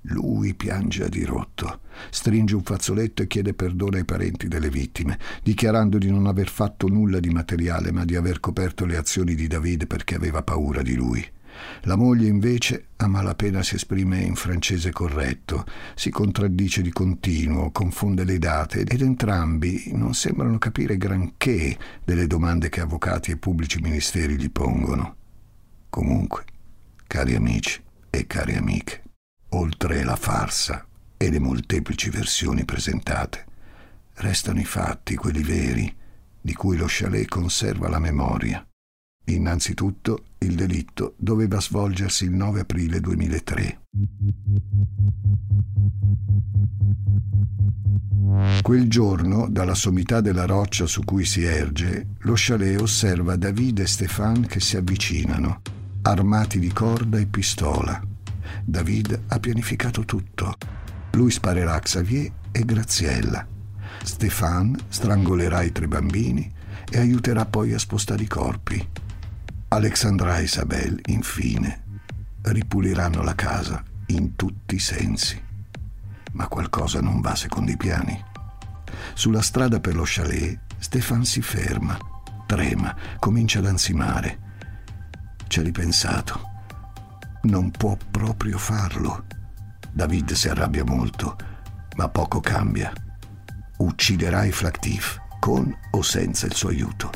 Lui 0.04 0.54
piange 0.54 1.04
a 1.04 1.10
dirotto, 1.10 1.82
stringe 2.10 2.56
un 2.56 2.63
fazzoletto 2.63 3.21
e 3.21 3.28
chiede 3.28 3.54
perdono 3.54 3.97
ai 3.97 4.06
parenti 4.06 4.47
delle 4.47 4.69
vittime, 4.69 5.19
dichiarando 5.43 5.97
di 5.97 6.10
non 6.10 6.25
aver 6.25 6.47
fatto 6.47 6.88
nulla 6.88 7.19
di 7.19 7.30
materiale, 7.32 7.91
ma 7.91 8.06
di 8.06 8.15
aver 8.15 8.39
coperto 8.39 8.86
le 8.86 8.95
azioni 8.95 9.36
di 9.36 9.47
David 9.47 9.88
perché 9.88 10.15
aveva 10.15 10.41
paura 10.41 10.82
di 10.82 10.95
lui. 10.95 11.28
La 11.82 11.97
moglie 11.97 12.28
invece 12.28 12.88
a 12.97 13.08
malapena 13.08 13.62
si 13.62 13.75
esprime 13.75 14.19
in 14.19 14.36
francese 14.36 14.91
corretto, 14.91 15.65
si 15.95 16.12
contraddice 16.12 16.82
di 16.82 16.91
continuo, 16.91 17.71
confonde 17.71 18.23
le 18.23 18.39
date 18.39 18.82
ed 18.82 19.01
entrambi 19.01 19.91
non 19.93 20.13
sembrano 20.13 20.58
capire 20.60 20.95
granché 20.95 21.78
delle 22.06 22.28
domande 22.28 22.69
che 22.69 22.80
avvocati 22.80 23.32
e 23.32 23.38
pubblici 23.38 23.82
ministeri 23.82 24.38
gli 24.38 24.49
pongono. 24.49 25.23
Comunque, 25.95 26.43
cari 27.08 27.36
amici 27.36 27.81
e 28.10 28.27
cari 28.27 28.58
amiche, 28.58 29.03
oltre 29.51 30.03
la 30.03 30.17
farsa 30.17 30.86
e 31.15 31.29
le 31.29 31.39
molteplici 31.39 32.10
versioni 32.10 32.65
presentate, 32.65 33.45
restano 34.15 34.60
i 34.60 34.65
fatti, 34.65 35.15
quelli 35.15 35.41
veri, 35.41 35.95
di 36.41 36.53
cui 36.53 36.75
lo 36.75 36.88
chalet 36.89 37.29
conserva 37.29 37.88
la 37.88 37.99
memoria 37.99 38.67
Innanzitutto, 39.27 40.25
il 40.39 40.53
delitto 40.53 41.15
doveva 41.17 41.60
svolgersi 41.60 42.25
il 42.25 42.31
9 42.31 42.60
aprile 42.60 42.99
2003. 42.99 43.81
Quel 48.62 48.89
giorno, 48.89 49.47
dalla 49.49 49.73
sommità 49.73 50.21
della 50.21 50.45
roccia 50.45 50.86
su 50.86 51.03
cui 51.03 51.23
si 51.25 51.43
erge, 51.43 52.08
lo 52.19 52.34
chalet 52.36 52.81
osserva 52.81 53.36
David 53.36 53.79
e 53.79 53.88
Stéphane 53.88 54.45
che 54.45 54.60
si 54.60 54.77
avvicinano, 54.77 55.62
armati 56.07 56.59
di 56.59 56.71
corda 56.71 57.17
e 57.17 57.25
pistola. 57.25 57.99
David 58.63 59.23
ha 59.27 59.39
pianificato 59.39 60.05
tutto. 60.05 60.55
Lui 61.13 61.31
sparerà 61.31 61.73
a 61.73 61.79
Xavier 61.79 62.31
e 62.51 62.63
Graziella. 62.63 63.45
Stéphane 64.03 64.77
strangolerà 64.87 65.63
i 65.63 65.71
tre 65.71 65.87
bambini 65.87 66.51
e 66.91 66.99
aiuterà 66.99 67.45
poi 67.45 67.73
a 67.73 67.79
spostare 67.79 68.21
i 68.21 68.27
corpi. 68.27 68.87
Alexandra 69.69 70.37
e 70.37 70.43
Isabel, 70.43 70.99
infine, 71.07 71.83
ripuliranno 72.43 73.23
la 73.23 73.33
casa 73.33 73.83
in 74.07 74.35
tutti 74.35 74.75
i 74.75 74.79
sensi. 74.79 75.41
Ma 76.33 76.47
qualcosa 76.47 77.01
non 77.01 77.19
va 77.19 77.35
secondo 77.35 77.71
i 77.71 77.77
piani. 77.77 78.23
Sulla 79.15 79.41
strada 79.41 79.79
per 79.79 79.95
lo 79.95 80.03
chalet, 80.05 80.59
Stefan 80.77 81.25
si 81.25 81.41
ferma, 81.41 81.97
trema, 82.45 82.95
comincia 83.17 83.57
ad 83.57 83.65
ansimare. 83.65 84.44
Ci 85.47 85.60
ha 85.60 85.63
ripensato. 85.63 86.53
Non 87.43 87.71
può 87.71 87.97
proprio 88.12 88.58
farlo. 88.58 89.25
David 89.91 90.34
si 90.34 90.49
arrabbia 90.49 90.84
molto, 90.84 91.38
ma 91.95 92.10
poco 92.10 92.39
cambia. 92.39 92.91
Ucciderà 93.77 94.43
i 94.43 94.51
Flactif, 94.51 95.19
con 95.39 95.73
o 95.91 96.01
senza 96.01 96.45
il 96.45 96.53
suo 96.53 96.69
aiuto. 96.69 97.12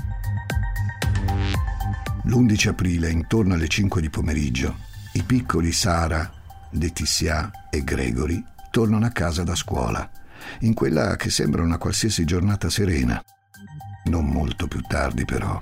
L'11 2.23 2.67
aprile, 2.69 3.09
intorno 3.09 3.55
alle 3.55 3.67
5 3.67 4.01
di 4.01 4.09
pomeriggio, 4.09 4.77
i 5.13 5.23
piccoli 5.23 5.71
Sara, 5.71 6.31
Letizia 6.71 7.49
e 7.71 7.83
Gregory 7.83 8.43
tornano 8.69 9.05
a 9.05 9.09
casa 9.09 9.43
da 9.43 9.55
scuola, 9.55 10.07
in 10.59 10.73
quella 10.73 11.15
che 11.15 11.31
sembra 11.31 11.63
una 11.63 11.77
qualsiasi 11.79 12.25
giornata 12.25 12.69
serena. 12.69 13.21
Non 14.05 14.25
molto 14.25 14.67
più 14.67 14.81
tardi, 14.81 15.25
però, 15.25 15.59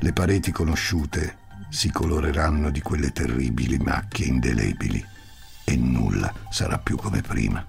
le 0.00 0.12
pareti 0.12 0.50
conosciute 0.50 1.37
si 1.70 1.90
coloreranno 1.90 2.70
di 2.70 2.80
quelle 2.80 3.12
terribili 3.12 3.78
macchie 3.78 4.26
indelebili 4.26 5.04
e 5.64 5.76
nulla 5.76 6.32
sarà 6.50 6.78
più 6.78 6.96
come 6.96 7.20
prima. 7.20 7.64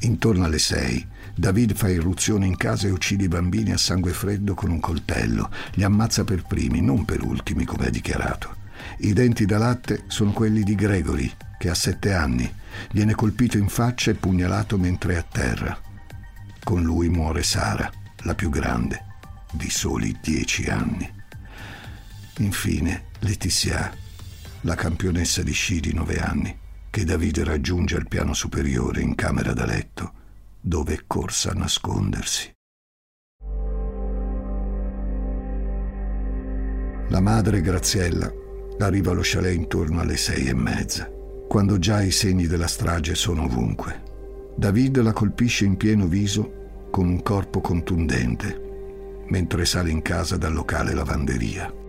Intorno 0.00 0.44
alle 0.44 0.58
sei, 0.58 1.06
David 1.34 1.74
fa 1.74 1.88
irruzione 1.88 2.46
in 2.46 2.56
casa 2.56 2.86
e 2.86 2.90
uccide 2.90 3.24
i 3.24 3.28
bambini 3.28 3.72
a 3.72 3.78
sangue 3.78 4.12
freddo 4.12 4.54
con 4.54 4.70
un 4.70 4.80
coltello. 4.80 5.50
Li 5.74 5.82
ammazza 5.82 6.24
per 6.24 6.42
primi, 6.42 6.82
non 6.82 7.04
per 7.06 7.22
ultimi, 7.22 7.64
come 7.64 7.86
ha 7.86 7.90
dichiarato. 7.90 8.56
I 8.98 9.12
denti 9.14 9.46
da 9.46 9.58
latte 9.58 10.04
sono 10.08 10.32
quelli 10.32 10.62
di 10.62 10.74
Gregory, 10.74 11.30
che 11.58 11.70
ha 11.70 11.74
sette 11.74 12.12
anni. 12.12 12.52
Viene 12.92 13.14
colpito 13.14 13.56
in 13.56 13.68
faccia 13.68 14.10
e 14.10 14.14
pugnalato 14.14 14.76
mentre 14.76 15.14
è 15.14 15.16
a 15.16 15.22
terra. 15.22 15.78
Con 16.62 16.82
lui 16.82 17.08
muore 17.08 17.42
Sara, 17.42 17.90
la 18.24 18.34
più 18.34 18.50
grande, 18.50 19.04
di 19.52 19.70
soli 19.70 20.18
dieci 20.20 20.64
anni. 20.66 21.10
Infine, 22.38 23.10
Letizia, 23.24 23.88
la 24.62 24.74
campionessa 24.74 25.44
di 25.44 25.52
sci 25.52 25.78
di 25.78 25.94
nove 25.94 26.18
anni, 26.18 26.58
che 26.90 27.04
Davide 27.04 27.44
raggiunge 27.44 27.94
al 27.94 28.08
piano 28.08 28.34
superiore 28.34 29.00
in 29.00 29.14
camera 29.14 29.52
da 29.52 29.64
letto, 29.64 30.12
dove 30.60 30.94
è 30.94 30.98
corsa 31.06 31.52
a 31.52 31.54
nascondersi. 31.54 32.52
La 37.10 37.20
madre 37.20 37.60
Graziella 37.60 38.28
arriva 38.80 39.12
allo 39.12 39.20
chalet 39.22 39.54
intorno 39.54 40.00
alle 40.00 40.16
sei 40.16 40.48
e 40.48 40.54
mezza, 40.54 41.08
quando 41.46 41.78
già 41.78 42.02
i 42.02 42.10
segni 42.10 42.48
della 42.48 42.66
strage 42.66 43.14
sono 43.14 43.44
ovunque. 43.44 44.02
David 44.56 45.00
la 45.00 45.12
colpisce 45.12 45.64
in 45.64 45.76
pieno 45.76 46.08
viso 46.08 46.88
con 46.90 47.06
un 47.06 47.22
corpo 47.22 47.60
contundente, 47.60 49.24
mentre 49.28 49.64
sale 49.64 49.90
in 49.90 50.02
casa 50.02 50.36
dal 50.36 50.52
locale 50.52 50.92
lavanderia. 50.92 51.81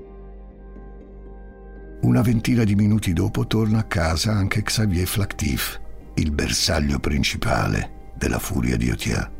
Una 2.04 2.22
ventina 2.22 2.66
di 2.66 2.76
minuti 2.76 3.14
dopo 3.14 3.48
torna 3.48 3.80
a 3.80 3.84
casa 3.84 4.34
anche 4.34 4.62
Xavier 4.62 5.08
Flactif, 5.08 5.80
il 6.16 6.32
bersaglio 6.32 7.00
principale 7.00 8.12
della 8.18 8.40
furia 8.40 8.76
di 8.76 8.92
Otia. 8.92 9.32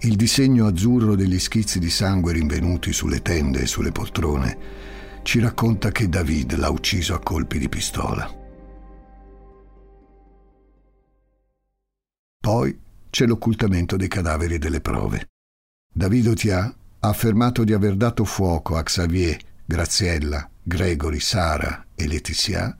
Il 0.00 0.16
disegno 0.16 0.66
azzurro 0.66 1.14
degli 1.14 1.38
schizzi 1.38 1.78
di 1.78 1.90
sangue 1.90 2.32
rinvenuti 2.32 2.92
sulle 2.92 3.22
tende 3.22 3.60
e 3.60 3.66
sulle 3.66 3.92
poltrone 3.92 4.58
ci 5.22 5.38
racconta 5.38 5.92
che 5.92 6.08
David 6.08 6.56
l'ha 6.56 6.70
ucciso 6.70 7.14
a 7.14 7.20
colpi 7.20 7.60
di 7.60 7.68
pistola. 7.68 8.28
Poi 12.40 12.80
c'è 13.10 13.26
l'occultamento 13.26 13.96
dei 13.96 14.08
cadaveri 14.08 14.54
e 14.54 14.58
delle 14.58 14.80
prove. 14.80 15.28
David 15.88 16.26
Otia 16.26 16.64
ha 16.64 17.08
affermato 17.08 17.62
di 17.62 17.72
aver 17.72 17.94
dato 17.94 18.24
fuoco 18.24 18.74
a 18.74 18.82
Xavier, 18.82 19.38
Graziella 19.64 20.48
Gregory, 20.66 21.20
Sara 21.20 21.88
e 21.94 22.06
Letizia 22.06 22.74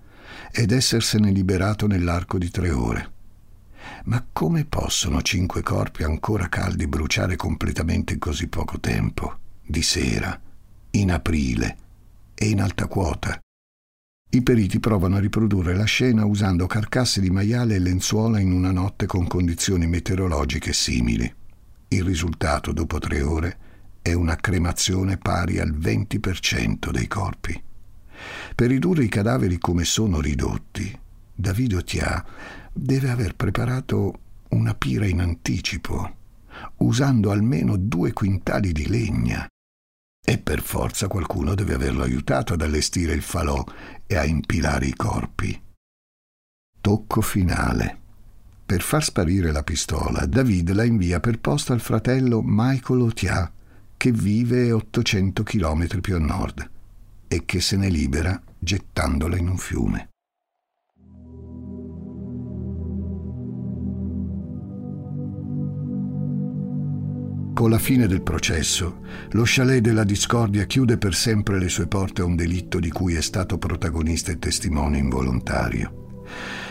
ed 0.51 0.73
essersene 0.73 1.31
liberato 1.31 1.87
nell'arco 1.87 2.39
di 2.39 2.49
tre 2.49 2.71
ore. 2.71 3.13
Ma 4.05 4.27
come 4.33 4.65
possono 4.65 5.21
cinque 5.21 5.63
corpi 5.63 6.03
ancora 6.03 6.49
caldi 6.49 6.87
bruciare 6.87 7.37
completamente 7.37 8.15
in 8.15 8.19
così 8.19 8.49
poco 8.49 8.81
tempo, 8.81 9.39
di 9.63 9.83
sera, 9.83 10.41
in 10.93 11.13
aprile 11.13 11.77
e 12.35 12.49
in 12.49 12.63
alta 12.63 12.87
quota? 12.87 13.39
I 14.31 14.43
periti 14.43 14.81
provano 14.81 15.17
a 15.17 15.21
riprodurre 15.21 15.75
la 15.75 15.85
scena 15.85 16.25
usando 16.25 16.67
carcasse 16.67 17.21
di 17.21 17.29
maiale 17.29 17.75
e 17.75 17.79
lenzuola 17.81 18.41
in 18.41 18.53
una 18.53 18.73
notte 18.73 19.05
con 19.05 19.27
condizioni 19.27 19.87
meteorologiche 19.87 20.73
simili. 20.73 21.33
Il 21.89 22.03
risultato, 22.03 22.73
dopo 22.73 22.99
tre 22.99 23.21
ore, 23.21 23.59
è 24.01 24.15
una 24.15 24.37
cremazione 24.37 25.19
pari 25.19 25.59
al 25.59 25.71
20% 25.71 26.91
dei 26.91 27.07
corpi. 27.07 27.63
Per 28.55 28.69
ridurre 28.69 29.05
i 29.05 29.09
cadaveri 29.09 29.59
come 29.59 29.85
sono 29.85 30.21
ridotti, 30.21 30.99
Davido 31.35 31.83
Tia 31.83 32.25
deve 32.73 33.11
aver 33.11 33.35
preparato 33.35 34.21
una 34.51 34.75
pira 34.75 35.07
in 35.07 35.21
anticipo, 35.21 36.17
usando 36.79 37.31
almeno 37.31 37.77
due 37.77 38.13
quintali 38.13 38.73
di 38.73 38.87
legna. 38.87 39.47
E 40.27 40.39
per 40.39 40.63
forza 40.63 41.09
qualcuno 41.09 41.55
deve 41.55 41.75
averlo 41.75 42.03
aiutato 42.03 42.55
ad 42.55 42.63
allestire 42.63 43.13
il 43.13 43.23
falò 43.23 43.63
e 44.07 44.17
a 44.17 44.25
impilare 44.25 44.87
i 44.87 44.95
corpi. 44.95 45.61
Tocco 46.81 47.21
finale. 47.21 48.01
Per 48.65 48.81
far 48.81 49.05
sparire 49.05 49.53
la 49.53 49.63
pistola, 49.63 50.25
David 50.25 50.73
la 50.73 50.85
invia 50.85 51.21
per 51.21 51.39
posta 51.41 51.75
al 51.75 51.81
fratello 51.81 52.41
Michael 52.43 53.01
Otia, 53.01 53.53
che 53.97 54.13
vive 54.13 54.73
800 54.73 55.43
km 55.43 56.01
più 56.01 56.15
a 56.15 56.19
nord 56.19 56.73
e 57.35 57.45
che 57.45 57.61
se 57.61 57.77
ne 57.77 57.89
libera 57.89 58.41
gettandola 58.57 59.37
in 59.37 59.49
un 59.49 59.59
fiume. 59.59 60.09
Con 67.55 67.71
la 67.71 67.79
fine 67.79 68.07
del 68.07 68.23
processo, 68.23 69.01
lo 69.31 69.43
chalet 69.45 69.81
della 69.81 70.05
discordia 70.05 70.65
chiude 70.65 70.97
per 70.97 71.15
sempre 71.15 71.59
le 71.59 71.69
sue 71.69 71.89
porte 71.89 72.23
a 72.23 72.25
un 72.25 72.37
delitto 72.37 72.79
di 72.79 72.91
cui 72.91 73.15
è 73.15 73.21
stato 73.21 73.59
protagonista 73.59 74.31
e 74.31 74.39
testimone 74.39 74.99
involontario. 74.99 76.23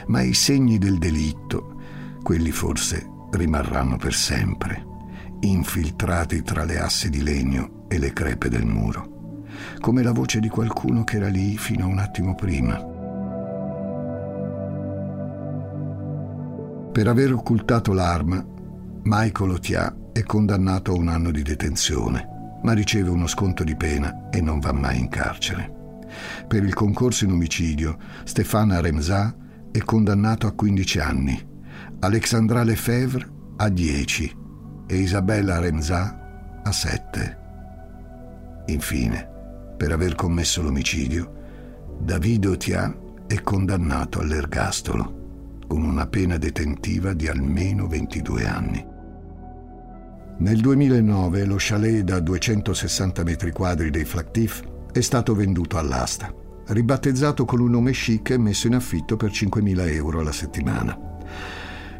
Ma 0.07 0.21
i 0.21 0.33
segni 0.33 0.77
del 0.77 0.97
delitto, 0.97 1.81
quelli 2.21 2.51
forse 2.51 3.05
rimarranno 3.31 3.97
per 3.97 4.13
sempre, 4.13 4.85
infiltrati 5.41 6.41
tra 6.41 6.63
le 6.63 6.79
asse 6.79 7.09
di 7.09 7.21
legno 7.21 7.85
e 7.89 7.97
le 7.97 8.13
crepe 8.13 8.47
del 8.47 8.65
muro 8.65 9.12
come 9.79 10.03
la 10.03 10.11
voce 10.11 10.39
di 10.39 10.49
qualcuno 10.49 11.03
che 11.03 11.17
era 11.17 11.27
lì 11.27 11.57
fino 11.57 11.85
a 11.85 11.87
un 11.87 11.99
attimo 11.99 12.35
prima. 12.35 12.91
Per 16.91 17.07
aver 17.07 17.33
occultato 17.33 17.91
l'arma, 17.91 18.45
Michael 19.03 19.49
Otia 19.49 19.95
è 20.13 20.21
condannato 20.23 20.91
a 20.91 20.95
un 20.95 21.07
anno 21.07 21.31
di 21.31 21.41
detenzione, 21.41 22.59
ma 22.61 22.73
riceve 22.73 23.09
uno 23.09 23.25
sconto 23.25 23.63
di 23.63 23.75
pena 23.75 24.29
e 24.29 24.41
non 24.41 24.59
va 24.59 24.71
mai 24.71 24.99
in 24.99 25.09
carcere. 25.09 25.81
Per 26.47 26.63
il 26.63 26.73
concorso 26.73 27.25
in 27.25 27.31
omicidio, 27.31 27.97
Stefana 28.23 28.79
Remza 28.79 29.35
è 29.71 29.79
condannato 29.79 30.45
a 30.45 30.51
15 30.51 30.99
anni, 30.99 31.47
Alexandra 31.99 32.63
Lefebvre 32.63 33.27
a 33.57 33.69
10 33.69 34.35
e 34.85 34.95
Isabella 34.95 35.57
Remza 35.57 36.61
a 36.63 36.71
7. 36.71 37.37
Infine, 38.67 39.32
per 39.83 39.91
aver 39.91 40.15
commesso 40.15 40.61
l'omicidio, 40.61 41.97
Davide 41.99 42.47
Otia 42.47 42.97
è 43.27 43.41
condannato 43.41 44.21
all'ergastolo 44.21 45.59
con 45.67 45.83
una 45.83 46.07
pena 46.07 46.37
detentiva 46.37 47.11
di 47.11 47.27
almeno 47.27 47.87
22 47.87 48.47
anni. 48.47 48.87
Nel 50.37 50.61
2009 50.61 51.43
lo 51.43 51.55
chalet 51.57 52.01
da 52.01 52.21
260 52.21 53.25
metri 53.25 53.51
quadri 53.51 53.89
dei 53.89 54.05
Flactif 54.05 54.63
è 54.93 55.01
stato 55.01 55.35
venduto 55.35 55.77
all'asta, 55.77 56.33
ribattezzato 56.67 57.43
con 57.43 57.59
un 57.59 57.71
nome 57.71 57.91
chic 57.91 58.29
e 58.29 58.37
messo 58.37 58.67
in 58.67 58.75
affitto 58.75 59.17
per 59.17 59.31
5.000 59.31 59.93
euro 59.95 60.21
alla 60.21 60.31
settimana. 60.31 60.97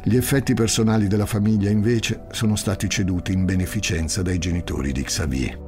Gli 0.02 0.16
effetti 0.16 0.54
personali 0.54 1.06
della 1.06 1.26
famiglia, 1.26 1.68
invece, 1.68 2.24
sono 2.30 2.56
stati 2.56 2.88
ceduti 2.88 3.34
in 3.34 3.44
beneficenza 3.44 4.22
dai 4.22 4.38
genitori 4.38 4.90
di 4.90 5.02
Xavier. 5.02 5.63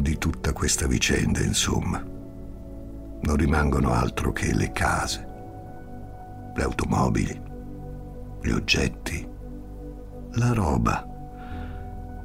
Di 0.00 0.16
tutta 0.16 0.54
questa 0.54 0.86
vicenda, 0.86 1.40
insomma, 1.40 1.98
non 1.98 3.36
rimangono 3.36 3.92
altro 3.92 4.32
che 4.32 4.54
le 4.54 4.72
case, 4.72 5.26
le 6.56 6.62
automobili, 6.62 7.38
gli 8.40 8.48
oggetti, 8.48 9.28
la 10.32 10.54
roba, 10.54 11.06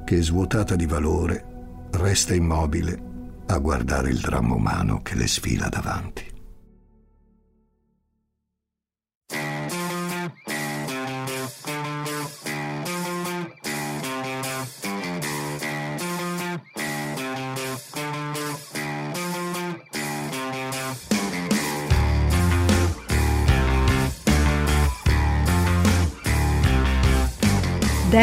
che 0.06 0.22
svuotata 0.22 0.74
di 0.74 0.86
valore 0.86 1.88
resta 1.90 2.34
immobile 2.34 2.98
a 3.44 3.58
guardare 3.58 4.08
il 4.08 4.20
dramma 4.20 4.54
umano 4.54 5.02
che 5.02 5.14
le 5.14 5.26
sfila 5.26 5.68
davanti. 5.68 6.35